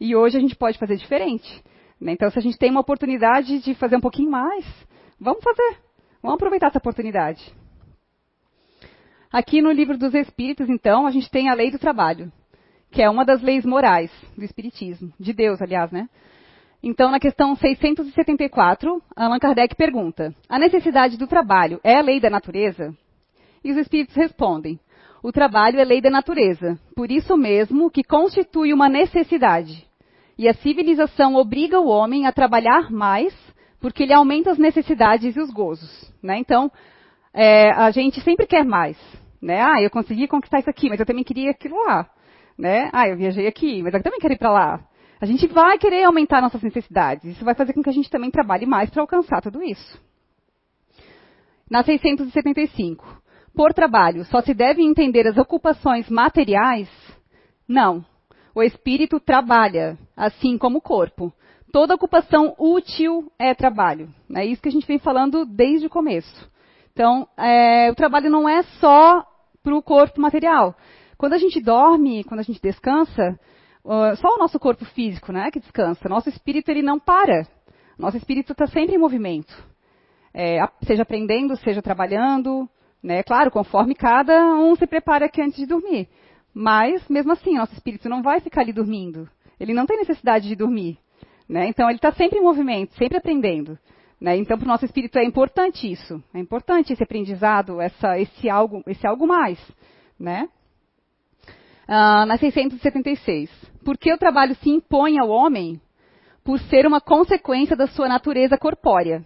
[0.00, 1.62] e hoje a gente pode fazer diferente.
[2.00, 2.12] Né?
[2.12, 4.64] Então, se a gente tem uma oportunidade de fazer um pouquinho mais,
[5.20, 5.78] vamos fazer.
[6.22, 7.57] Vamos aproveitar essa oportunidade.
[9.32, 12.32] Aqui no livro dos Espíritos, então, a gente tem a lei do trabalho
[12.90, 16.08] que é uma das leis morais do Espiritismo, de Deus, aliás, né?
[16.82, 22.30] Então, na questão 674, Allan Kardec pergunta: A necessidade do trabalho é a lei da
[22.30, 22.94] natureza?
[23.64, 24.78] E os espíritos respondem:
[25.22, 29.86] O trabalho é lei da natureza, por isso mesmo que constitui uma necessidade.
[30.38, 33.34] E a civilização obriga o homem a trabalhar mais
[33.80, 36.12] porque ele aumenta as necessidades e os gozos.
[36.22, 36.38] Né?
[36.38, 36.70] Então,
[37.34, 38.96] é, a gente sempre quer mais.
[39.40, 39.60] Né?
[39.60, 42.08] Ah, eu consegui conquistar isso aqui, mas eu também queria aquilo lá.
[42.56, 42.90] Né?
[42.92, 44.80] Ah, eu viajei aqui, mas eu também quero ir para lá.
[45.20, 47.24] A gente vai querer aumentar nossas necessidades.
[47.24, 50.00] Isso vai fazer com que a gente também trabalhe mais para alcançar tudo isso.
[51.70, 53.22] Na 675.
[53.54, 56.88] Por trabalho, só se deve entender as ocupações materiais?
[57.66, 58.04] Não.
[58.54, 61.32] O espírito trabalha, assim como o corpo.
[61.72, 64.08] Toda ocupação útil é trabalho.
[64.34, 66.50] É isso que a gente vem falando desde o começo.
[66.98, 69.24] Então, é, o trabalho não é só
[69.62, 70.74] para o corpo material.
[71.16, 73.38] Quando a gente dorme, quando a gente descansa,
[74.16, 76.08] só o nosso corpo físico né, que descansa.
[76.08, 77.46] Nosso espírito ele não para.
[77.96, 79.54] Nosso espírito está sempre em movimento.
[80.34, 82.68] É, seja aprendendo, seja trabalhando.
[83.00, 86.08] Né, claro, conforme cada um se prepara aqui antes de dormir.
[86.52, 89.30] Mas, mesmo assim, nosso espírito não vai ficar ali dormindo.
[89.60, 90.98] Ele não tem necessidade de dormir.
[91.48, 91.68] Né?
[91.68, 93.78] Então, ele está sempre em movimento, sempre aprendendo.
[94.20, 94.36] Né?
[94.36, 96.22] Então, para o nosso espírito é importante isso.
[96.34, 99.58] É importante esse aprendizado, essa, esse, algo, esse algo mais.
[100.18, 100.48] Né?
[101.86, 103.50] Ah, na 676.
[103.84, 105.80] Por que o trabalho se impõe ao homem?
[106.44, 109.24] Por ser uma consequência da sua natureza corpórea.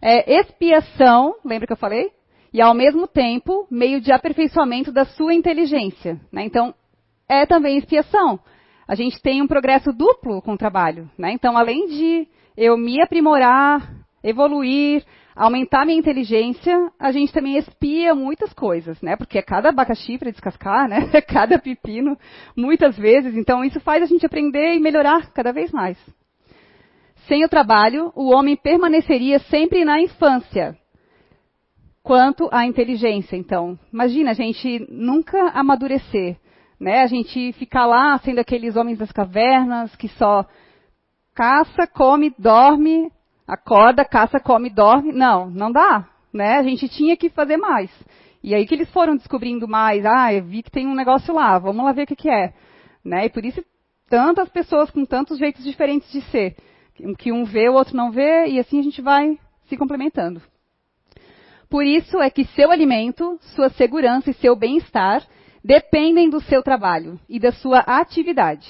[0.00, 2.12] É expiação, lembra que eu falei?
[2.52, 6.18] E ao mesmo tempo, meio de aperfeiçoamento da sua inteligência.
[6.32, 6.44] Né?
[6.44, 6.74] Então,
[7.28, 8.40] é também expiação
[8.88, 11.10] a gente tem um progresso duplo com o trabalho.
[11.18, 11.32] Né?
[11.32, 15.04] Então, além de eu me aprimorar, evoluir,
[15.34, 19.16] aumentar minha inteligência, a gente também expia muitas coisas, né?
[19.16, 21.08] Porque é cada abacaxi para descascar, né?
[21.14, 22.18] É cada pepino,
[22.56, 23.36] muitas vezes.
[23.36, 25.98] Então, isso faz a gente aprender e melhorar cada vez mais.
[27.26, 30.76] Sem o trabalho, o homem permaneceria sempre na infância.
[32.02, 36.38] Quanto à inteligência, então, imagina a gente nunca amadurecer
[36.80, 37.02] né?
[37.02, 40.46] A gente ficar lá sendo aqueles homens das cavernas que só
[41.34, 43.10] caça, come, dorme,
[43.48, 45.10] acorda, caça, come, dorme.
[45.10, 46.58] Não, não dá, né?
[46.58, 47.90] A gente tinha que fazer mais.
[48.42, 51.58] E aí que eles foram descobrindo mais, ah, eu vi que tem um negócio lá,
[51.58, 52.52] vamos lá ver o que, que é.
[53.04, 53.24] Né?
[53.24, 53.64] E por isso
[54.08, 56.56] tantas pessoas com tantos jeitos diferentes de ser.
[57.18, 60.42] Que um vê, o outro não vê, e assim a gente vai se complementando.
[61.70, 65.22] Por isso é que seu alimento, sua segurança e seu bem-estar
[65.62, 68.66] dependem do seu trabalho e da sua atividade.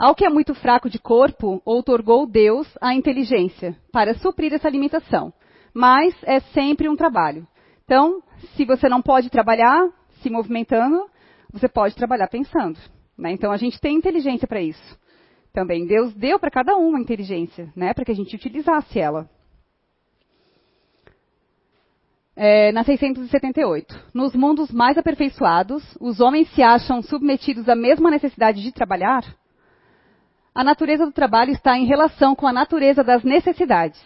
[0.00, 5.30] Ao que é muito fraco de corpo, outorgou Deus a inteligência para suprir essa limitação.
[5.74, 7.46] Mas é sempre um trabalho.
[7.84, 8.22] Então,
[8.56, 9.90] se você não pode trabalhar
[10.22, 11.04] se movimentando,
[11.52, 12.78] você pode trabalhar pensando.
[13.18, 13.32] Né?
[13.32, 14.98] Então, a gente tem inteligência para isso.
[15.52, 17.92] Também Deus deu para cada um uma inteligência, né?
[17.92, 19.28] para que a gente utilizasse ela
[22.34, 24.06] é, na 678.
[24.14, 29.38] Nos mundos mais aperfeiçoados, os homens se acham submetidos à mesma necessidade de trabalhar?
[30.60, 33.98] A natureza do trabalho está em relação com a natureza das necessidades.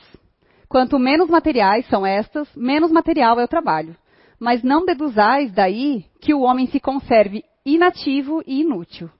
[0.68, 3.96] Quanto menos materiais são estas, menos material é o trabalho.
[4.38, 9.10] Mas não deduzais daí que o homem se conserve inativo e inútil.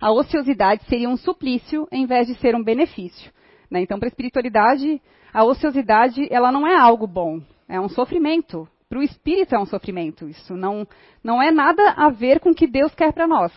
[0.00, 3.32] A ociosidade seria um suplício em vez de ser um benefício.
[3.68, 3.80] Né?
[3.80, 5.02] Então, para a espiritualidade,
[5.32, 8.68] a ociosidade ela não é algo bom, é um sofrimento.
[8.88, 10.28] Para o espírito é um sofrimento.
[10.28, 10.86] Isso não,
[11.24, 13.52] não é nada a ver com o que Deus quer para nós.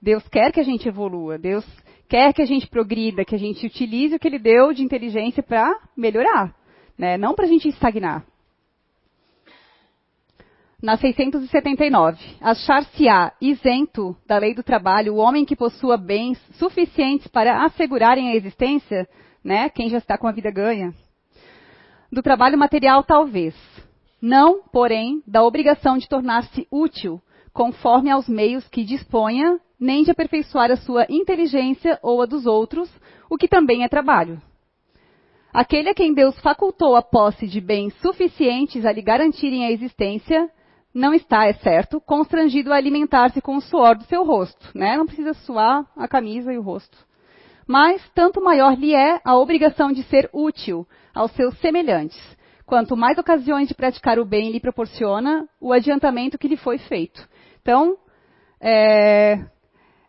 [0.00, 1.36] Deus quer que a gente evolua.
[1.36, 1.66] Deus
[2.08, 5.42] quer que a gente progrida, que a gente utilize o que Ele deu de inteligência
[5.42, 6.54] para melhorar.
[6.96, 7.16] Né?
[7.16, 8.24] Não para a gente estagnar.
[10.82, 17.64] Na 679, achar-se-á isento da lei do trabalho o homem que possua bens suficientes para
[17.64, 19.08] assegurarem a existência,
[19.42, 19.70] né?
[19.70, 20.92] Quem já está com a vida ganha,
[22.12, 23.54] do trabalho material, talvez.
[24.20, 27.22] Não, porém, da obrigação de tornar-se útil,
[27.54, 32.90] conforme aos meios que disponha, nem de aperfeiçoar a sua inteligência ou a dos outros,
[33.30, 34.40] o que também é trabalho.
[35.52, 40.50] Aquele a quem Deus facultou a posse de bens suficientes a lhe garantirem a existência,
[40.92, 44.96] não está, é certo, constrangido a alimentar-se com o suor do seu rosto, né?
[44.96, 46.96] Não precisa suar a camisa e o rosto.
[47.66, 52.20] Mas tanto maior lhe é a obrigação de ser útil, aos seus semelhantes.
[52.66, 57.26] Quanto mais ocasiões de praticar o bem lhe proporciona, o adiantamento que lhe foi feito.
[57.62, 57.96] Então,
[58.60, 59.44] é,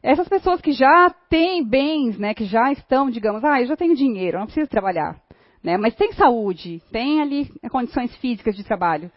[0.02, 3.96] essas pessoas que já têm bens, né, que já estão, digamos, ah, eu já tenho
[3.96, 5.20] dinheiro, não preciso trabalhar,
[5.64, 9.12] né, mas tem saúde, tem ali condições físicas de trabalho.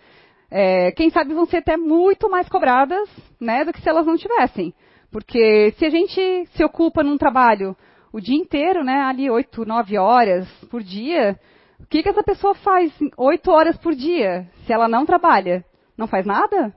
[0.51, 3.09] É, quem sabe vão ser até muito mais cobradas,
[3.41, 4.75] né, do que se elas não tivessem.
[5.11, 7.77] Porque se a gente se ocupa num trabalho
[8.13, 11.39] o dia inteiro, né, ali oito, nove horas por dia,
[11.79, 15.65] o que, que essa pessoa faz oito horas por dia se ela não trabalha?
[15.97, 16.75] Não faz nada?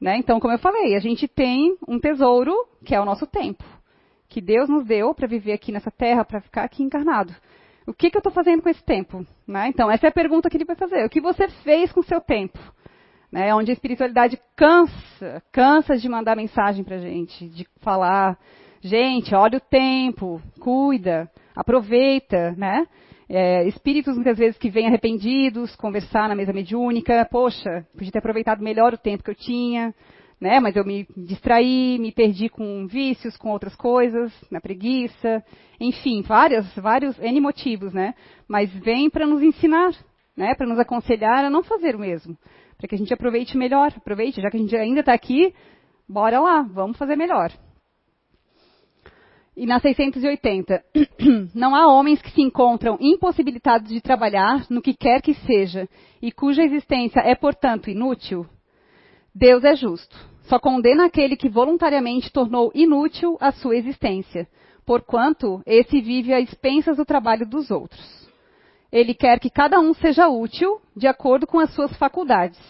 [0.00, 0.16] Né?
[0.18, 2.52] Então, como eu falei, a gente tem um tesouro
[2.84, 3.64] que é o nosso tempo,
[4.28, 7.34] que Deus nos deu para viver aqui nessa terra, para ficar aqui encarnado.
[7.86, 9.26] O que, que eu estou fazendo com esse tempo?
[9.46, 9.68] Né?
[9.68, 11.04] Então, essa é a pergunta que ele vai fazer.
[11.04, 12.58] O que você fez com o seu tempo?
[13.30, 13.54] Né?
[13.54, 18.38] Onde a espiritualidade cansa, cansa de mandar mensagem para a gente, de falar,
[18.80, 22.86] gente, olha o tempo, cuida, aproveita, né?
[23.28, 28.62] É, espíritos muitas vezes que vêm arrependidos, conversar na mesa mediúnica, poxa, podia ter aproveitado
[28.62, 29.94] melhor o tempo que eu tinha,
[30.40, 30.60] né?
[30.60, 35.42] Mas eu me distraí, me perdi com vícios, com outras coisas, na preguiça,
[35.80, 38.14] enfim, várias, vários N motivos, né?
[38.46, 39.92] Mas vem para nos ensinar,
[40.36, 40.54] né?
[40.54, 42.36] Para nos aconselhar a não fazer o mesmo,
[42.76, 45.54] para que a gente aproveite melhor, aproveite, já que a gente ainda está aqui,
[46.06, 47.50] bora lá, vamos fazer melhor.
[49.56, 50.82] E na 680,
[51.54, 55.88] não há homens que se encontram impossibilitados de trabalhar no que quer que seja
[56.20, 58.46] e cuja existência é, portanto, inútil?
[59.32, 60.16] Deus é justo.
[60.42, 64.48] Só condena aquele que voluntariamente tornou inútil a sua existência,
[64.84, 68.28] porquanto esse vive a expensas do trabalho dos outros.
[68.90, 72.60] Ele quer que cada um seja útil de acordo com as suas faculdades.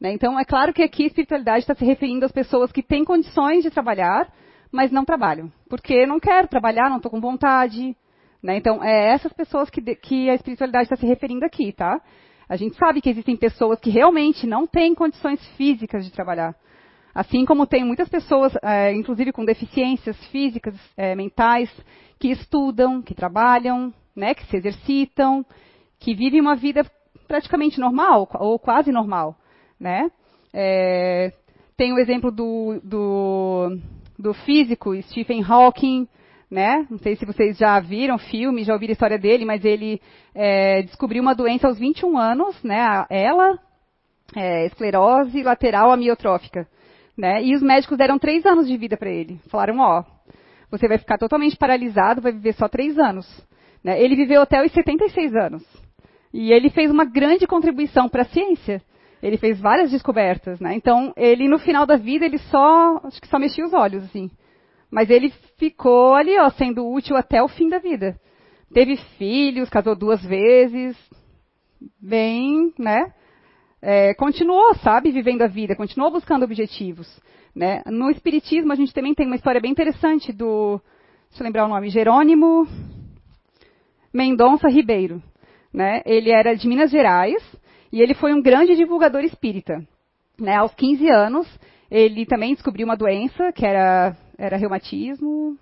[0.00, 0.12] Né?
[0.12, 3.62] Então, é claro que aqui a espiritualidade está se referindo às pessoas que têm condições
[3.62, 4.32] de trabalhar,
[4.72, 5.52] mas não trabalham.
[5.68, 7.94] Porque não quero trabalhar, não estou com vontade.
[8.42, 8.56] Né?
[8.56, 12.00] Então, é essas pessoas que, que a espiritualidade está se referindo aqui, tá?
[12.48, 16.56] A gente sabe que existem pessoas que realmente não têm condições físicas de trabalhar.
[17.14, 21.70] Assim como tem muitas pessoas, é, inclusive com deficiências físicas, é, mentais,
[22.18, 25.44] que estudam, que trabalham, né, que se exercitam,
[25.98, 26.84] que vivem uma vida
[27.28, 29.36] praticamente normal, ou quase normal.
[29.78, 30.10] Né?
[30.52, 31.32] É,
[31.76, 33.78] tem o exemplo do, do
[34.22, 36.06] do físico Stephen Hawking,
[36.48, 36.86] né?
[36.88, 40.00] Não sei se vocês já viram filme, já ouviram a história dele, mas ele
[40.32, 43.04] é, descobriu uma doença aos 21 anos, né?
[43.10, 43.58] Ela,
[44.36, 46.68] é, esclerose lateral amiotrófica,
[47.18, 47.42] né?
[47.42, 49.40] E os médicos deram três anos de vida para ele.
[49.50, 50.04] Falaram, ó,
[50.70, 53.26] você vai ficar totalmente paralisado, vai viver só três anos.
[53.82, 54.00] Né?
[54.00, 55.64] Ele viveu até os 76 anos.
[56.32, 58.80] E ele fez uma grande contribuição para a ciência.
[59.22, 60.74] Ele fez várias descobertas, né?
[60.74, 64.30] Então, ele no final da vida, ele só, acho que só mexia os olhos, assim.
[64.90, 68.18] Mas ele ficou ali, ó, sendo útil até o fim da vida.
[68.74, 70.96] Teve filhos, casou duas vezes,
[72.00, 73.12] bem, né?
[73.80, 77.08] É, continuou, sabe, vivendo a vida, continuou buscando objetivos.
[77.54, 77.82] Né?
[77.86, 80.80] No Espiritismo, a gente também tem uma história bem interessante do,
[81.28, 82.66] deixa eu lembrar o nome, Jerônimo
[84.12, 85.22] Mendonça Ribeiro.
[85.72, 86.02] Né?
[86.04, 87.42] Ele era de Minas Gerais,
[87.92, 89.86] e ele foi um grande divulgador espírita.
[90.40, 90.56] Né?
[90.56, 95.58] Aos 15 anos, ele também descobriu uma doença que era, era reumatismo.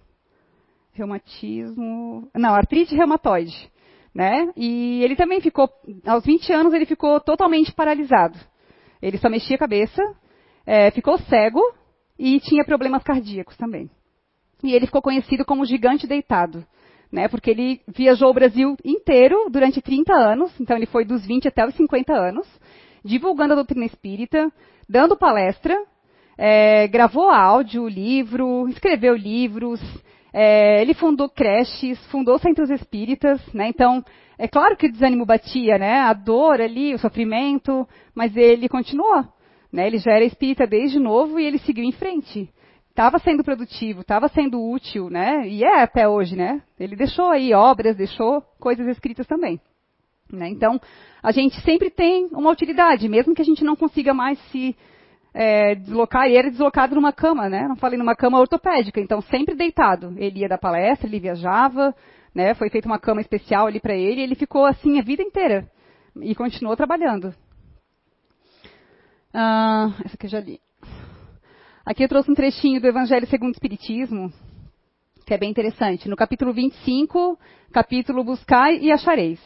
[0.93, 2.31] Reumatismo.
[2.35, 3.71] Não, artrite reumatoide.
[4.15, 4.51] Né?
[4.57, 5.69] E ele também ficou,
[6.07, 8.39] aos 20 anos, ele ficou totalmente paralisado.
[9.03, 10.03] Ele só mexia a cabeça,
[10.65, 11.61] é, ficou cego
[12.19, 13.91] e tinha problemas cardíacos também.
[14.63, 16.65] E ele ficou conhecido como gigante deitado
[17.11, 17.29] né?
[17.29, 21.67] Porque ele viajou o Brasil inteiro durante 30 anos, então ele foi dos 20 até
[21.67, 22.47] os 50 anos,
[23.05, 24.51] divulgando a doutrina espírita,
[24.89, 25.77] dando palestra,
[26.39, 29.81] é, gravou áudio, livro, escreveu livros,
[30.33, 33.69] é, ele fundou creches, fundou centros espíritas, né?
[33.69, 34.05] Então,
[34.39, 36.01] é claro que o desânimo batia, né?
[36.01, 39.25] A dor ali, o sofrimento, mas ele continuou.
[39.73, 39.87] Né?
[39.87, 42.49] Ele já era espírita desde novo e ele seguiu em frente
[43.01, 45.49] estava sendo produtivo, estava sendo útil, né?
[45.49, 46.61] E é até hoje, né?
[46.79, 49.59] Ele deixou aí obras, deixou coisas escritas também.
[50.31, 50.51] Né?
[50.51, 50.79] Então,
[51.23, 54.77] a gente sempre tem uma utilidade, mesmo que a gente não consiga mais se
[55.33, 56.29] é, deslocar.
[56.29, 57.67] E era deslocado numa cama, né?
[57.67, 60.13] Não falei numa cama ortopédica, então sempre deitado.
[60.19, 61.95] Ele ia da palestra, ele viajava,
[62.35, 62.53] né?
[62.53, 65.67] Foi feita uma cama especial ali para ele, e ele ficou assim a vida inteira
[66.21, 67.35] e continuou trabalhando.
[69.33, 70.61] Ah, essa aqui eu já li.
[71.85, 74.31] Aqui eu trouxe um trechinho do Evangelho segundo o Espiritismo,
[75.27, 76.11] que é bem interessante.
[76.11, 77.39] No capítulo 25,
[77.73, 79.41] capítulo Buscai e Achareis.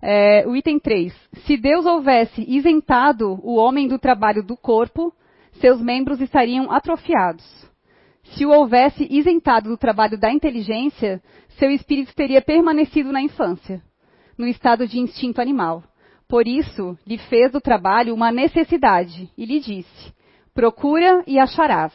[0.00, 1.12] É, o item 3.
[1.44, 5.12] Se Deus houvesse isentado o homem do trabalho do corpo,
[5.54, 7.44] seus membros estariam atrofiados.
[8.22, 11.20] Se o houvesse isentado do trabalho da inteligência,
[11.58, 13.82] seu espírito teria permanecido na infância,
[14.38, 15.82] no estado de instinto animal.
[16.28, 20.15] Por isso, lhe fez do trabalho uma necessidade e lhe disse:
[20.56, 21.92] Procura e acharás.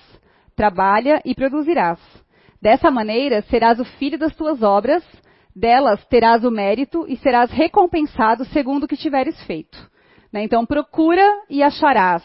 [0.56, 2.00] Trabalha e produzirás.
[2.62, 5.04] Dessa maneira serás o filho das tuas obras,
[5.56, 9.90] delas terás o mérito e serás recompensado segundo o que tiveres feito.
[10.32, 10.44] Né?
[10.44, 12.24] Então, procura e acharás.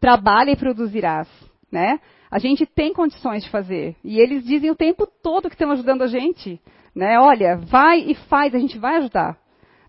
[0.00, 1.28] Trabalha e produzirás.
[1.70, 1.98] Né?
[2.30, 3.96] A gente tem condições de fazer.
[4.04, 6.60] E eles dizem o tempo todo que estão ajudando a gente.
[6.94, 7.18] Né?
[7.18, 9.36] Olha, vai e faz, a gente vai ajudar.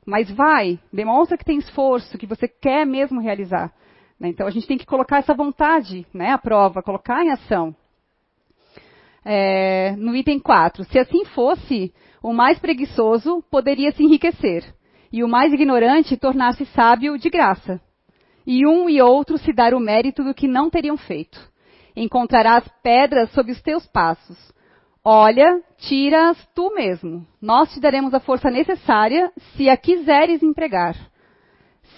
[0.03, 3.71] Mas vai, demonstra que tem esforço, que você quer mesmo realizar.
[4.19, 4.29] Né?
[4.29, 7.75] Então a gente tem que colocar essa vontade né, à prova, colocar em ação.
[9.23, 10.83] é, no item 4.
[10.85, 14.63] Se assim fosse, o mais preguiçoso poderia se enriquecer,
[15.11, 17.79] e o mais ignorante tornar-se sábio de graça.
[18.45, 21.39] E um e outro se dar o mérito do que não teriam feito.
[21.95, 24.37] Encontrarás pedras sob os teus passos.
[25.03, 27.25] Olha, tira-as tu mesmo.
[27.41, 30.95] Nós te daremos a força necessária se a quiseres empregar.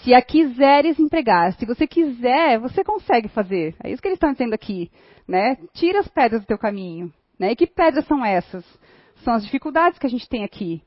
[0.04, 3.76] Se a quiseres empregar, se você quiser, você consegue fazer.
[3.84, 4.90] É isso que eles estão dizendo aqui,
[5.28, 5.58] né?
[5.74, 7.52] Tira as pedras do teu caminho, né?
[7.52, 8.66] E que pedras são essas?
[9.18, 10.82] São as dificuldades que a gente tem aqui,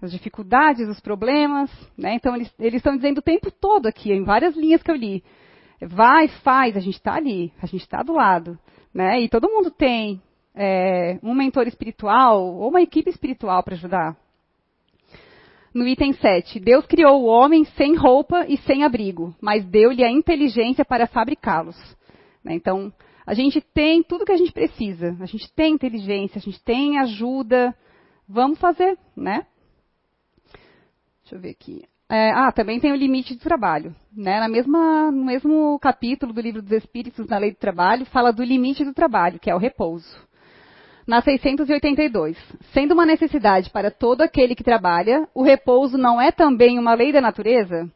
[0.00, 2.14] as dificuldades, os problemas, né?
[2.14, 5.24] Então eles, eles estão dizendo o tempo todo aqui, em várias linhas que eu li,
[5.80, 8.56] vai, faz, a gente está ali, a gente está do lado,
[8.94, 9.20] né?
[9.20, 10.22] E todo mundo tem
[10.54, 14.16] é, um mentor espiritual ou uma equipe espiritual para ajudar
[15.72, 20.10] no item 7, Deus criou o homem sem roupa e sem abrigo, mas deu-lhe a
[20.10, 21.76] inteligência para fabricá-los.
[22.44, 22.92] Né, então,
[23.24, 25.16] a gente tem tudo que a gente precisa.
[25.20, 27.74] A gente tem inteligência, a gente tem ajuda.
[28.28, 29.46] Vamos fazer, né?
[31.22, 31.84] Deixa eu ver aqui.
[32.08, 33.94] É, ah, também tem o limite do trabalho.
[34.12, 34.40] Né?
[34.40, 38.42] Na mesma, no mesmo capítulo do livro dos Espíritos, na Lei do Trabalho, fala do
[38.42, 40.29] limite do trabalho, que é o repouso
[41.06, 42.36] na 682.
[42.72, 47.12] Sendo uma necessidade para todo aquele que trabalha, o repouso não é também uma lei
[47.12, 47.90] da natureza?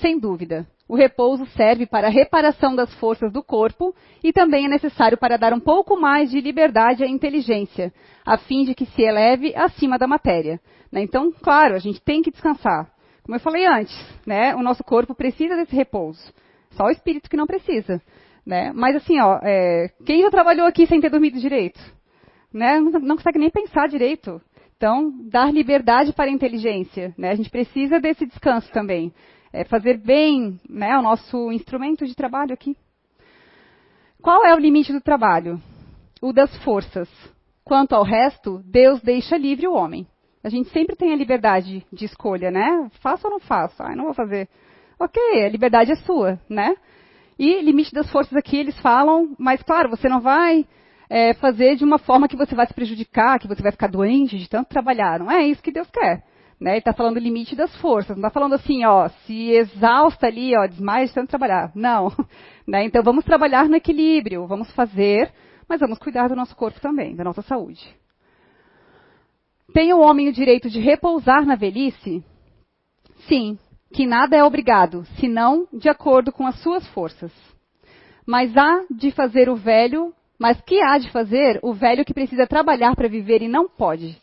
[0.00, 0.66] Sem dúvida.
[0.88, 5.36] O repouso serve para a reparação das forças do corpo e também é necessário para
[5.36, 7.92] dar um pouco mais de liberdade à inteligência,
[8.24, 10.60] a fim de que se eleve acima da matéria.
[10.92, 11.02] Né?
[11.02, 12.88] Então, claro, a gente tem que descansar.
[13.24, 14.54] Como eu falei antes, né?
[14.54, 16.32] o nosso corpo precisa desse repouso.
[16.70, 18.00] Só o espírito que não precisa.
[18.46, 18.70] Né?
[18.72, 21.80] Mas assim, ó, é, quem já trabalhou aqui sem ter dormido direito?
[22.56, 24.40] Né, não consegue nem pensar direito.
[24.76, 27.14] Então, dar liberdade para a inteligência.
[27.16, 27.30] Né?
[27.30, 29.12] A gente precisa desse descanso também.
[29.52, 32.74] É fazer bem né, o nosso instrumento de trabalho aqui.
[34.22, 35.60] Qual é o limite do trabalho?
[36.20, 37.08] O das forças.
[37.62, 40.06] Quanto ao resto, Deus deixa livre o homem.
[40.42, 42.88] A gente sempre tem a liberdade de escolha, né?
[43.00, 43.82] Faço ou não faço?
[43.82, 44.48] Ah, não vou fazer.
[44.98, 46.74] Ok, a liberdade é sua, né?
[47.38, 50.66] E limite das forças aqui eles falam, mas claro, você não vai
[51.08, 54.38] é, fazer de uma forma que você vai se prejudicar, que você vai ficar doente
[54.38, 55.18] de tanto trabalhar.
[55.18, 56.24] Não é isso que Deus quer.
[56.60, 56.72] Né?
[56.72, 60.66] Ele está falando limite das forças, não está falando assim, ó, se exausta ali, ó,
[60.66, 61.70] desmaia de tanto trabalhar.
[61.74, 62.12] Não.
[62.68, 62.84] Né?
[62.84, 65.32] Então vamos trabalhar no equilíbrio, vamos fazer,
[65.68, 67.80] mas vamos cuidar do nosso corpo também, da nossa saúde.
[69.72, 72.24] Tem o homem o direito de repousar na velhice?
[73.28, 73.56] Sim,
[73.92, 77.32] que nada é obrigado, senão de acordo com as suas forças.
[78.26, 82.46] Mas há de fazer o velho mas que há de fazer o velho que precisa
[82.46, 84.16] trabalhar para viver e não pode?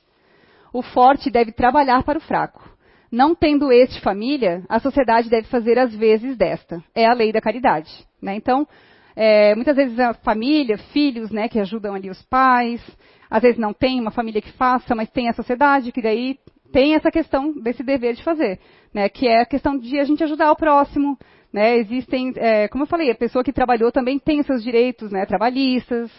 [0.72, 2.70] O forte deve trabalhar para o fraco.
[3.12, 6.84] Não tendo este família, a sociedade deve fazer as vezes desta.
[6.96, 7.92] É a lei da caridade.
[8.20, 8.36] Né?
[8.36, 8.68] Então,
[9.16, 12.82] é, muitas vezes a família, filhos, né, que ajudam ali os pais,
[13.30, 16.40] às vezes não tem uma família que faça, mas tem a sociedade que daí
[16.72, 18.60] tem essa questão desse dever de fazer,
[18.92, 21.18] né, que é a questão de a gente ajudar o próximo,
[21.54, 25.12] né, existem, é, como eu falei, a pessoa que trabalhou também tem os seus direitos
[25.12, 26.12] né, trabalhistas,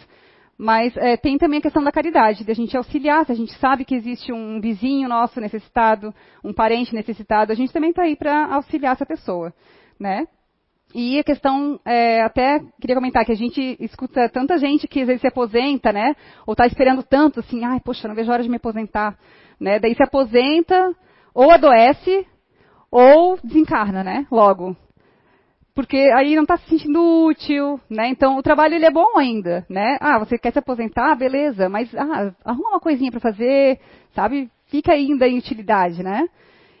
[0.57, 3.51] mas é, tem também a questão da caridade, de a gente auxiliar, se a gente
[3.59, 8.15] sabe que existe um vizinho nosso necessitado, um parente necessitado, a gente também está aí
[8.15, 9.53] para auxiliar essa pessoa.
[9.99, 10.25] Né?
[10.93, 15.07] E a questão, é, até queria comentar que a gente escuta tanta gente que às
[15.07, 16.15] vezes se aposenta, né?
[16.47, 19.17] Ou está esperando tanto, assim, ai, poxa, não vejo a hora de me aposentar.
[19.59, 19.77] Né?
[19.77, 20.95] Daí se aposenta,
[21.33, 22.25] ou adoece,
[22.89, 24.25] ou desencarna, né?
[24.31, 24.77] Logo
[25.75, 28.07] porque aí não está se sentindo útil, né?
[28.07, 29.97] Então o trabalho ele é bom ainda, né?
[29.99, 33.77] Ah, você quer se aposentar, beleza, mas ah, arruma uma coisinha para fazer,
[34.13, 34.49] sabe?
[34.67, 36.27] Fica ainda em utilidade, né?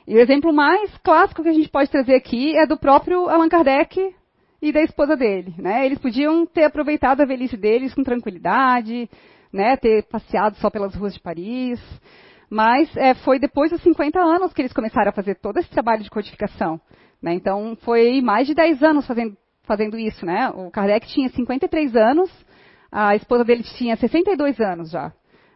[0.07, 3.49] E o exemplo mais clássico que a gente pode trazer aqui é do próprio Allan
[3.49, 4.15] Kardec
[4.61, 5.85] e da esposa dele, né?
[5.85, 9.09] Eles podiam ter aproveitado a velhice deles com tranquilidade,
[9.51, 9.75] né?
[9.75, 11.81] Ter passeado só pelas ruas de Paris,
[12.49, 16.01] mas é, foi depois dos 50 anos que eles começaram a fazer todo esse trabalho
[16.01, 16.79] de codificação.
[17.21, 17.33] Né?
[17.33, 20.25] Então, foi mais de 10 anos fazendo, fazendo isso.
[20.25, 20.49] Né?
[20.49, 22.29] O Kardec tinha 53 anos,
[22.91, 25.11] a esposa dele tinha 62 anos já.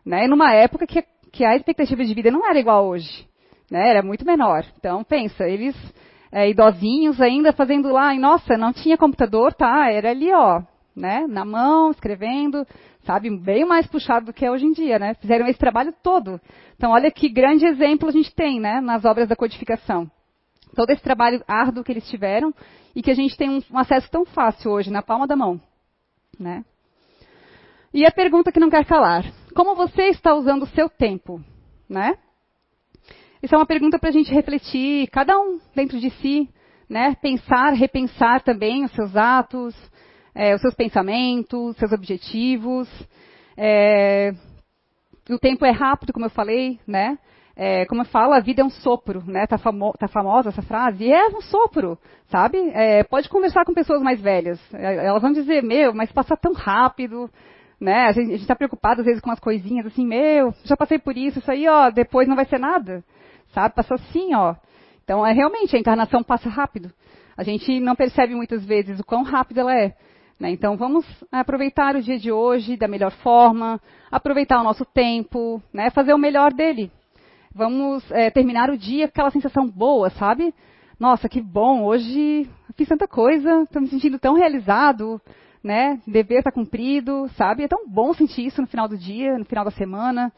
[0.05, 0.27] Né?
[0.27, 3.27] numa época que, que a expectativa de vida não era igual hoje.
[3.69, 3.89] Né?
[3.89, 4.65] Era muito menor.
[4.77, 5.75] Então, pensa, eles
[6.31, 9.91] é, idosinhos ainda fazendo lá, e nossa, não tinha computador, tá?
[9.91, 10.61] Era ali, ó,
[10.95, 11.25] né?
[11.27, 12.65] Na mão, escrevendo,
[13.03, 13.29] sabe?
[13.29, 15.13] Bem mais puxado do que é hoje em dia, né?
[15.15, 16.39] Fizeram esse trabalho todo.
[16.75, 18.81] Então, olha que grande exemplo a gente tem, né?
[18.81, 20.09] Nas obras da codificação
[20.75, 22.53] todo esse trabalho árduo que eles tiveram
[22.95, 25.59] e que a gente tem um, um acesso tão fácil hoje, na palma da mão.
[26.39, 26.63] Né?
[27.93, 31.41] E a pergunta que não quer calar: como você está usando o seu tempo?
[31.87, 32.15] Né?
[33.41, 36.49] Isso é uma pergunta para a gente refletir, cada um dentro de si,
[36.89, 37.15] né?
[37.21, 39.75] pensar, repensar também os seus atos,
[40.35, 42.87] é, os seus pensamentos, seus objetivos.
[43.57, 44.33] É,
[45.29, 47.17] o tempo é rápido, como eu falei, né?
[47.61, 49.45] É, como eu falo, a vida é um sopro, né?
[49.45, 51.03] Tá, famo tá famosa essa frase.
[51.03, 51.97] E é um sopro,
[52.29, 52.57] sabe?
[52.73, 54.57] É, pode conversar com pessoas mais velhas.
[54.73, 57.29] É, elas vão dizer, meu, mas passa tão rápido,
[57.77, 58.05] né?
[58.05, 61.39] A gente está preocupado às vezes com as coisinhas assim, meu, já passei por isso,
[61.39, 63.03] isso aí, ó, depois não vai ser nada,
[63.53, 63.75] sabe?
[63.75, 64.55] Passa assim, ó.
[65.03, 66.89] Então, é realmente a encarnação passa rápido.
[67.35, 69.93] A gente não percebe muitas vezes o quão rápido ela é.
[70.39, 70.51] Né?
[70.51, 75.89] Então, vamos aproveitar o dia de hoje da melhor forma, aproveitar o nosso tempo, né?
[75.89, 76.89] fazer o melhor dele.
[77.53, 80.53] Vamos é, terminar o dia com aquela sensação boa, sabe?
[80.99, 85.19] Nossa, que bom, hoje fiz tanta coisa, estou me sentindo tão realizado,
[85.63, 85.99] né?
[86.05, 87.63] Dever está cumprido, sabe?
[87.63, 90.31] É tão bom sentir isso no final do dia, no final da semana,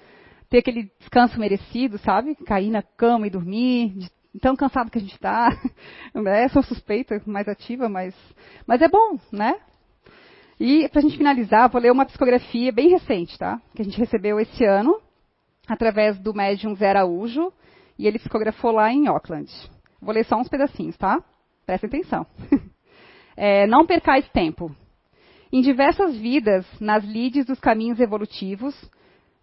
[0.49, 2.35] ter aquele descanso merecido, sabe?
[2.45, 4.09] Cair na cama e dormir, de
[4.39, 5.49] tão cansado que a gente está.
[6.13, 6.49] Né?
[6.49, 8.13] Sou suspeita, mais ativa, mas,
[8.67, 9.55] mas é bom, né?
[10.59, 13.61] E, para a gente finalizar, vou ler uma psicografia bem recente, tá?
[13.73, 14.99] Que a gente recebeu esse ano,
[15.67, 17.51] através do médium Zé Araújo,
[17.97, 19.51] e ele psicografou lá em Auckland.
[20.01, 21.23] Vou ler só uns pedacinhos, tá?
[21.65, 22.25] Prestem atenção.
[23.43, 24.69] É, não percais tempo.
[25.51, 28.75] Em diversas vidas, nas lides dos caminhos evolutivos,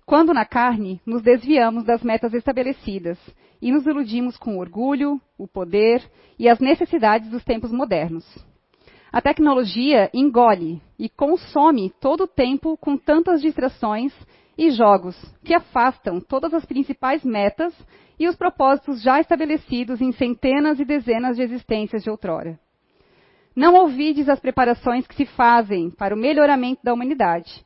[0.06, 3.18] quando na carne, nos desviamos das metas estabelecidas
[3.60, 6.02] e nos iludimos com o orgulho, o poder
[6.38, 8.24] e as necessidades dos tempos modernos.
[9.12, 14.12] A tecnologia engole e consome todo o tempo com tantas distrações
[14.59, 17.72] e jogos que afastam todas as principais metas
[18.18, 22.59] e os propósitos já estabelecidos em centenas e dezenas de existências de outrora.
[23.54, 27.64] Não ouvides as preparações que se fazem para o melhoramento da humanidade.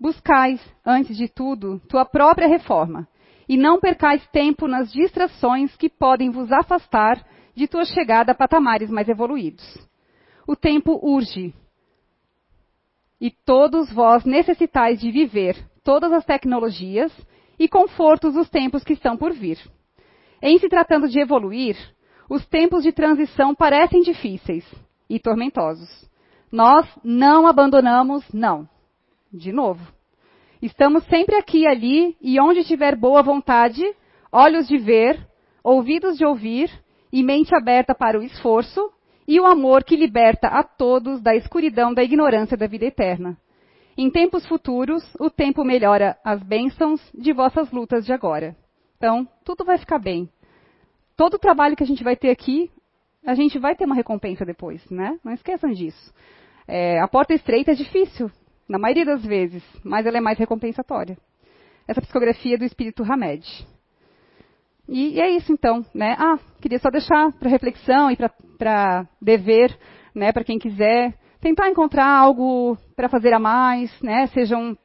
[0.00, 3.08] Buscais, antes de tudo, tua própria reforma,
[3.48, 7.20] e não percais tempo nas distrações que podem vos afastar
[7.54, 9.88] de tua chegada a patamares mais evoluídos
[10.48, 11.54] o tempo urge.
[13.20, 17.10] E todos vós necessitais de viver todas as tecnologias
[17.58, 19.58] e confortos dos tempos que estão por vir.
[20.42, 21.78] Em se tratando de evoluir,
[22.28, 24.66] os tempos de transição parecem difíceis
[25.08, 25.88] e tormentosos.
[26.52, 28.68] Nós não abandonamos, não.
[29.32, 29.80] De novo.
[30.60, 33.82] Estamos sempre aqui ali e onde tiver boa vontade,
[34.30, 35.18] olhos de ver,
[35.64, 36.70] ouvidos de ouvir
[37.10, 38.92] e mente aberta para o esforço,
[39.26, 43.38] e o amor que liberta a todos da escuridão da ignorância da vida eterna.
[44.00, 48.54] Em tempos futuros, o tempo melhora as bênçãos de vossas lutas de agora.
[48.96, 50.30] Então, tudo vai ficar bem.
[51.16, 52.70] Todo o trabalho que a gente vai ter aqui,
[53.26, 55.18] a gente vai ter uma recompensa depois, né?
[55.24, 56.14] Não esqueçam disso.
[56.68, 58.30] É, a porta estreita é difícil,
[58.68, 61.18] na maioria das vezes, mas ela é mais recompensatória.
[61.88, 63.44] Essa psicografia é do espírito Hamed.
[64.88, 66.14] E, e, é isso então, né?
[66.20, 68.16] Ah, queria só deixar para reflexão e
[68.56, 69.76] para dever,
[70.14, 70.32] né?
[70.32, 74.26] Para quem quiser tentar encontrar algo para fazer a mais, né?
[74.28, 74.76] Seja um,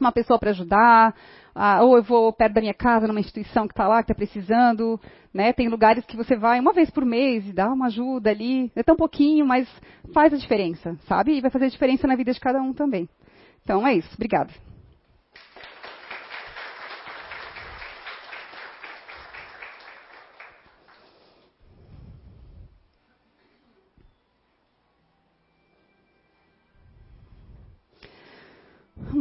[0.00, 1.14] uma pessoa para ajudar,
[1.54, 4.14] ah, ou eu vou perto da minha casa numa instituição que está lá, que está
[4.14, 5.00] precisando,
[5.32, 5.52] né?
[5.52, 8.82] Tem lugares que você vai uma vez por mês e dá uma ajuda ali, é
[8.82, 9.68] tão pouquinho, mas
[10.12, 11.36] faz a diferença, sabe?
[11.36, 13.08] E vai fazer a diferença na vida de cada um também.
[13.62, 14.10] Então é isso.
[14.14, 14.71] Obrigada.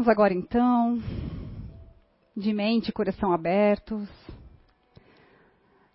[0.02, 1.00] Vamos agora então,
[2.36, 4.10] de mente e coração abertos,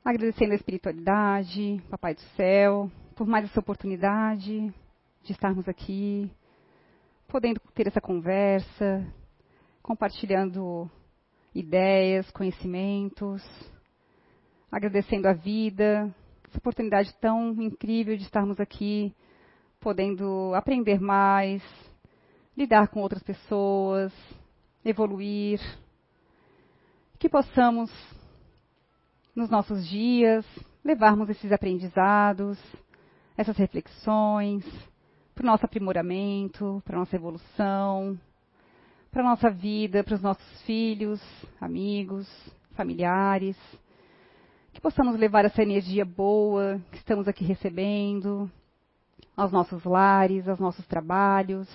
[0.04, 4.72] agradecendo a espiritualidade, Papai do Céu, por mais essa oportunidade
[5.24, 6.30] de estarmos aqui,
[7.26, 9.04] podendo ter essa conversa,
[9.82, 10.88] compartilhando
[11.52, 13.42] ideias, conhecimentos,
[14.70, 16.14] agradecendo a vida,
[16.48, 19.12] essa oportunidade tão incrível de estarmos aqui,
[19.80, 21.60] podendo aprender mais,
[22.56, 24.12] lidar com outras pessoas,
[24.84, 25.60] evoluir,
[27.18, 27.90] que possamos,
[29.34, 30.44] nos nossos dias,
[30.84, 32.58] levarmos esses aprendizados,
[33.36, 34.64] essas reflexões,
[35.34, 38.18] para o nosso aprimoramento, para a nossa evolução,
[39.10, 41.20] para a nossa vida, para os nossos filhos,
[41.60, 42.26] amigos,
[42.72, 43.56] familiares.
[44.72, 48.50] Que possamos levar essa energia boa que estamos aqui recebendo
[49.36, 51.68] aos nossos lares, aos nossos trabalhos,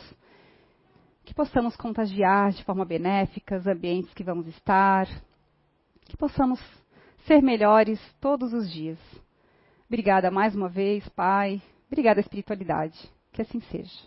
[1.31, 5.07] que possamos contagiar de forma benéfica os ambientes que vamos estar,
[6.03, 6.59] que possamos
[7.25, 8.99] ser melhores todos os dias.
[9.87, 11.61] Obrigada mais uma vez, Pai.
[11.87, 12.99] Obrigada, espiritualidade.
[13.31, 13.97] Que assim seja.